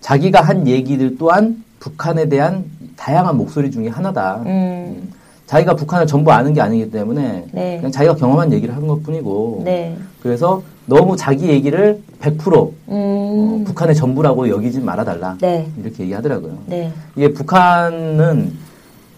자기가 0.00 0.40
한 0.40 0.66
얘기들 0.66 1.18
또한 1.18 1.62
북한에 1.80 2.28
대한 2.28 2.64
다양한 2.96 3.36
목소리 3.36 3.70
중에 3.70 3.88
하나다. 3.88 4.42
음. 4.46 5.12
자기가 5.46 5.76
북한을 5.76 6.06
전부 6.06 6.30
아는 6.30 6.52
게 6.52 6.60
아니기 6.60 6.90
때문에 6.90 7.46
네. 7.52 7.76
그냥 7.78 7.90
자기가 7.90 8.16
경험한 8.16 8.52
얘기를 8.52 8.74
하는 8.74 8.86
것 8.86 9.02
뿐이고 9.02 9.62
네. 9.64 9.96
그래서 10.22 10.62
너무 10.84 11.16
자기 11.16 11.48
얘기를 11.48 12.02
100% 12.20 12.54
어, 12.54 12.72
음. 12.90 13.64
북한의 13.64 13.94
전부라고 13.94 14.50
여기지 14.50 14.80
말아달라 14.80 15.38
네. 15.40 15.66
이렇게 15.78 16.02
얘기하더라고요. 16.04 16.58
네. 16.66 16.92
이게 17.16 17.32
북한은 17.32 18.52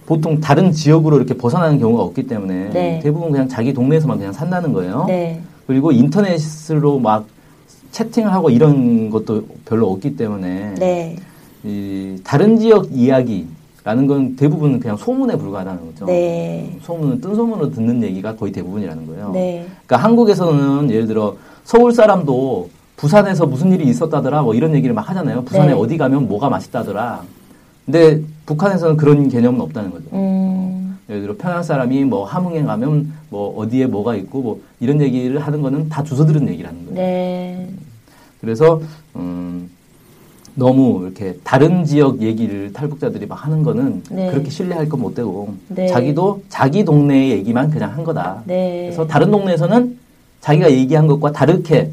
보통 0.06 0.40
다른 0.40 0.70
지역으로 0.72 1.16
이렇게 1.16 1.34
벗어나는 1.34 1.80
경우가 1.80 2.02
없기 2.02 2.28
때문에 2.28 2.70
네. 2.70 3.00
대부분 3.02 3.32
그냥 3.32 3.48
자기 3.48 3.72
동네에서만 3.72 4.18
그냥 4.18 4.32
산다는 4.32 4.72
거예요. 4.72 5.06
네. 5.08 5.40
그리고 5.66 5.90
인터넷으로 5.90 7.00
막 7.00 7.26
채팅을 7.90 8.32
하고 8.32 8.50
이런 8.50 9.10
것도 9.10 9.44
별로 9.64 9.90
없기 9.90 10.16
때문에 10.16 10.74
네. 10.78 11.16
이 11.64 12.18
다른 12.24 12.58
지역 12.58 12.88
이야기라는 12.92 14.06
건 14.06 14.36
대부분 14.36 14.80
그냥 14.80 14.96
소문에 14.96 15.36
불과하다는 15.36 15.86
거죠. 15.86 16.06
네. 16.06 16.76
소문은 16.82 17.20
뜬 17.20 17.34
소문으로 17.34 17.70
듣는 17.70 18.02
얘기가 18.02 18.36
거의 18.36 18.52
대부분이라는 18.52 19.06
거예요. 19.06 19.30
네. 19.32 19.66
그러니까 19.86 20.08
한국에서는 20.08 20.90
예를 20.90 21.06
들어 21.06 21.36
서울 21.64 21.92
사람도 21.92 22.70
부산에서 22.96 23.46
무슨 23.46 23.72
일이 23.72 23.84
있었다더라 23.88 24.42
뭐 24.42 24.54
이런 24.54 24.74
얘기를 24.74 24.94
막 24.94 25.08
하잖아요. 25.10 25.42
부산에 25.44 25.68
네. 25.68 25.72
어디 25.72 25.96
가면 25.96 26.28
뭐가 26.28 26.48
맛있다더라. 26.48 27.22
근데 27.86 28.22
북한에서는 28.46 28.96
그런 28.96 29.28
개념은 29.28 29.60
없다는 29.60 29.90
거죠. 29.90 30.04
음. 30.12 30.98
예를 31.08 31.22
들어 31.22 31.34
평양 31.36 31.62
사람이 31.62 32.04
뭐 32.04 32.24
함흥에 32.24 32.62
가면 32.62 33.12
뭐 33.30 33.56
어디에 33.58 33.86
뭐가 33.86 34.14
있고 34.16 34.42
뭐 34.42 34.60
이런 34.78 35.00
얘기를 35.00 35.38
하는 35.40 35.60
거는 35.60 35.88
다 35.88 36.04
주워 36.04 36.24
들은 36.24 36.48
얘기라는 36.48 36.86
거예요. 36.86 36.94
네. 36.94 37.68
그래서 38.40 38.80
음 39.16 39.49
너무 40.54 41.02
이렇게 41.04 41.36
다른 41.44 41.84
지역 41.84 42.20
얘기를 42.22 42.72
탈북자들이 42.72 43.26
막 43.26 43.44
하는 43.46 43.62
거는 43.62 44.02
네. 44.10 44.30
그렇게 44.30 44.50
신뢰할 44.50 44.88
건 44.88 45.00
못 45.00 45.14
되고 45.14 45.54
네. 45.68 45.86
자기도 45.86 46.42
자기 46.50 46.84
동네의 46.84 47.30
얘기만 47.30 47.70
그냥 47.70 47.92
한 47.94 48.04
거다. 48.04 48.42
네. 48.44 48.82
그래서 48.86 49.06
다른 49.06 49.30
동네에서는 49.30 49.96
자기가 50.40 50.70
얘기한 50.70 51.06
것과 51.06 51.32
다르게 51.32 51.90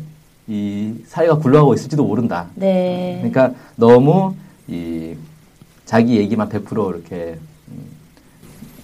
이 0.47 0.93
사회가 1.05 1.37
굴러가고 1.37 1.73
있을지도 1.73 2.03
모른다. 2.05 2.47
네. 2.55 3.15
그러니까 3.19 3.53
너무 3.77 4.33
이 4.67 5.13
자기 5.85 6.17
얘기만 6.17 6.49
100% 6.49 6.89
이렇게 6.95 7.37
음, 7.69 7.77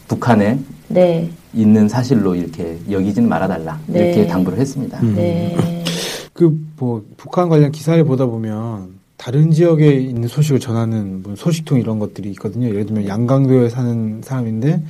북한에 0.08 0.58
네. 0.88 1.30
있는 1.54 1.90
사실로 1.90 2.36
이렇게 2.36 2.78
여기지는 2.90 3.28
말아달라 3.28 3.80
네. 3.88 4.06
이렇게 4.06 4.28
당부를 4.28 4.58
했습니다. 4.60 5.00
음. 5.02 5.16
네. 5.16 5.84
그뭐 6.34 7.04
북한 7.18 7.50
관련 7.50 7.72
기사를 7.72 8.02
보다 8.06 8.26
보면 8.26 8.90
다른 9.18 9.52
지역에 9.52 9.94
있는 9.94 10.28
소식을 10.28 10.60
전하는 10.60 11.24
뭐 11.24 11.36
소식통 11.36 11.80
이런 11.80 12.00
것들이 12.00 12.30
있거든요. 12.32 12.68
예를 12.68 12.86
들면 12.86 13.08
양강도에 13.08 13.70
사는 13.70 14.22
사람인데 14.24 14.84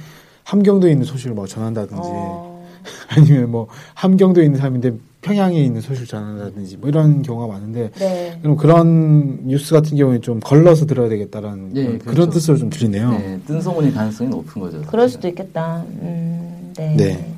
함경도에 0.43 0.91
있는 0.91 1.05
소식을 1.05 1.35
뭐 1.35 1.45
전한다든지 1.45 2.01
어. 2.03 2.67
아니면 3.09 3.51
뭐 3.51 3.67
함경도에 3.93 4.45
있는 4.45 4.57
사람인데 4.57 4.93
평양에 5.21 5.57
있는 5.57 5.79
소식을 5.79 6.07
전한다든지 6.07 6.77
뭐 6.77 6.89
이런 6.89 7.21
경우가 7.21 7.47
많은데 7.47 7.91
네. 7.95 8.37
그럼 8.41 8.57
그런 8.57 9.47
뉴스 9.47 9.73
같은 9.73 9.95
경우에 9.97 10.19
좀 10.19 10.39
걸러서 10.41 10.85
들어야 10.85 11.07
되겠다라는 11.07 11.71
예, 11.75 11.83
그런 11.85 11.99
그렇죠. 11.99 12.29
뜻으로 12.31 12.57
좀 12.57 12.69
들리네요. 12.69 13.09
네, 13.11 13.39
뜬 13.47 13.61
소문일 13.61 13.93
가능성이 13.93 14.29
높은 14.29 14.61
거죠. 14.61 14.81
그럴 14.81 15.07
사실은. 15.07 15.09
수도 15.09 15.27
있겠다. 15.29 15.85
음, 16.01 16.73
네. 16.75 17.33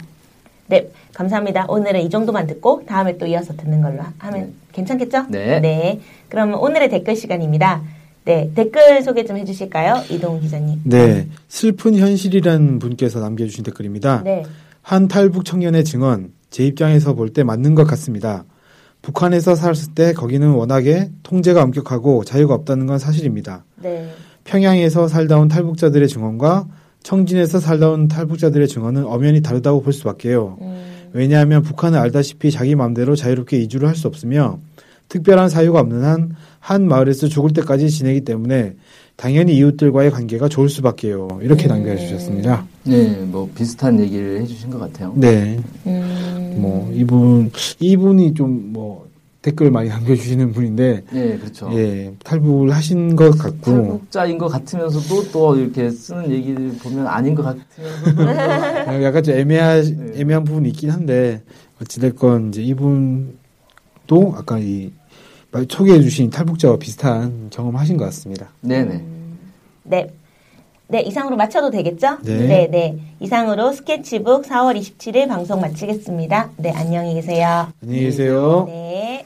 네. 0.67 0.82
네, 0.82 0.91
감사합니다. 1.13 1.65
오늘은 1.69 2.01
이 2.01 2.10
정도만 2.10 2.47
듣고 2.47 2.84
다음에 2.88 3.17
또 3.17 3.25
이어서 3.28 3.54
듣는 3.56 3.82
걸로 3.82 4.01
하- 4.01 4.13
하면 4.17 4.41
네. 4.47 4.54
괜찮겠죠? 4.71 5.25
네. 5.30 5.60
네. 5.60 5.99
그럼 6.30 6.54
오늘의 6.56 6.89
댓글 6.89 7.15
시간입니다. 7.15 7.82
네, 8.25 8.49
댓글 8.56 9.04
소개 9.04 9.23
좀 9.23 9.38
해주실까요? 9.38 10.04
이동훈 10.10 10.41
기자님. 10.41 10.82
네, 10.84 11.28
슬픈 11.47 11.95
현실이라는 11.95 12.80
분께서 12.80 13.19
남겨주신 13.19 13.63
댓글입니다. 13.63 14.23
네. 14.23 14.43
한 14.82 15.08
탈북 15.08 15.45
청년의 15.45 15.84
증언, 15.84 16.32
제 16.49 16.65
입장에서 16.65 17.13
볼 17.13 17.30
때 17.32 17.43
맞는 17.43 17.75
것 17.75 17.86
같습니다. 17.86 18.43
북한에서 19.04 19.54
살았을 19.54 19.93
때 19.93 20.13
거기는 20.13 20.49
워낙에 20.49 21.12
통제가 21.21 21.62
엄격하고 21.62 22.23
자유가 22.23 22.56
없다는 22.56 22.88
건 22.88 22.97
사실입니다. 22.97 23.63
네. 23.84 24.10
평양에서 24.45 25.08
살다 25.08 25.38
온 25.38 25.47
탈북자들의 25.47 26.08
증언과 26.08 26.65
청진에서 27.06 27.60
살다 27.60 27.91
온 27.91 28.08
탈북자들의 28.08 28.68
증언은 28.68 29.06
엄연히 29.06 29.41
다르다고 29.41 29.82
볼 29.82 29.94
수밖에요. 29.94 30.58
음, 30.60 31.10
왜냐하면 31.13 31.62
북한은 31.62 32.00
알다시피 32.00 32.50
자기 32.52 32.74
마음대로 32.74 33.15
자유롭게 33.15 33.58
이주를 33.60 33.88
할 33.88 33.96
수 33.96 34.08
없으며 34.08 34.58
특별한 35.08 35.50
사유가 35.50 35.82
없는 35.82 36.04
한, 36.04 36.36
한 36.60 36.88
마을에서 36.88 37.28
죽을 37.28 37.54
때까지 37.54 37.91
지내기 37.91 38.22
때문에 38.22 38.74
당연히 39.18 39.56
이웃들과의 39.56 40.10
관계가 40.10 40.50
좋을 40.50 40.68
수밖에요. 40.68 41.28
이렇게 41.44 41.68
남겨 41.68 41.96
주셨습니다. 41.96 42.65
네, 42.84 43.15
뭐 43.21 43.50
비슷한 43.54 44.00
얘기를 44.00 44.42
해주신 44.42 44.71
것 44.71 44.79
같아요. 44.79 45.13
네. 45.15 45.60
음, 45.86 46.56
뭐 46.58 46.92
이분 46.92 47.52
이분이 47.79 48.34
좀 48.34 48.71
뭐 48.73 49.04
댓글 49.46 49.69
많이 49.69 49.89
남겨주시는 49.89 50.54
분인데 50.54 51.04
네, 51.12 51.37
그렇죠. 51.37 51.69
예 51.73 52.12
탈북을 52.23 52.73
하신 52.73 53.15
것 53.15 53.37
같고 53.37 53.62
탈북자인 53.62 54.39
것 54.39 54.48
같으면서도 54.48 55.31
또 55.31 55.56
이렇게 55.56 55.91
쓰는 55.91 56.31
얘기를 56.31 56.71
보면 56.81 57.06
아닌 57.06 57.35
것 57.35 57.43
같으면서도 57.43 58.23
약간 59.06 59.21
좀 59.21 59.35
애매한 59.35 60.13
네. 60.13 60.21
애매한 60.21 60.43
부분이 60.46 60.69
있긴 60.69 60.89
한데 60.89 61.43
어찌됐건 61.79 62.50
이제 62.50 62.63
이분도 62.63 64.33
아까 64.35 64.58
이 64.58 64.91
소개해주신 65.69 66.31
탈북자와 66.31 66.77
비슷한 66.77 67.52
경험하신 67.52 67.98
것 67.98 68.06
같습니다. 68.06 68.50
네네. 68.62 69.04
네. 69.83 70.10
네, 70.87 71.02
이상으로 71.02 71.35
마쳐도 71.35 71.71
되겠죠? 71.71 72.17
네. 72.23 72.48
네, 72.48 72.67
네. 72.69 72.98
이상으로 73.19 73.73
스케치북 73.73 74.43
4월 74.43 74.79
27일 74.79 75.27
방송 75.27 75.60
마치겠습니다. 75.60 76.52
네, 76.58 76.71
안녕히 76.75 77.15
계세요. 77.15 77.67
안녕히 77.81 78.02
계세요. 78.02 78.65
네. 78.67 79.25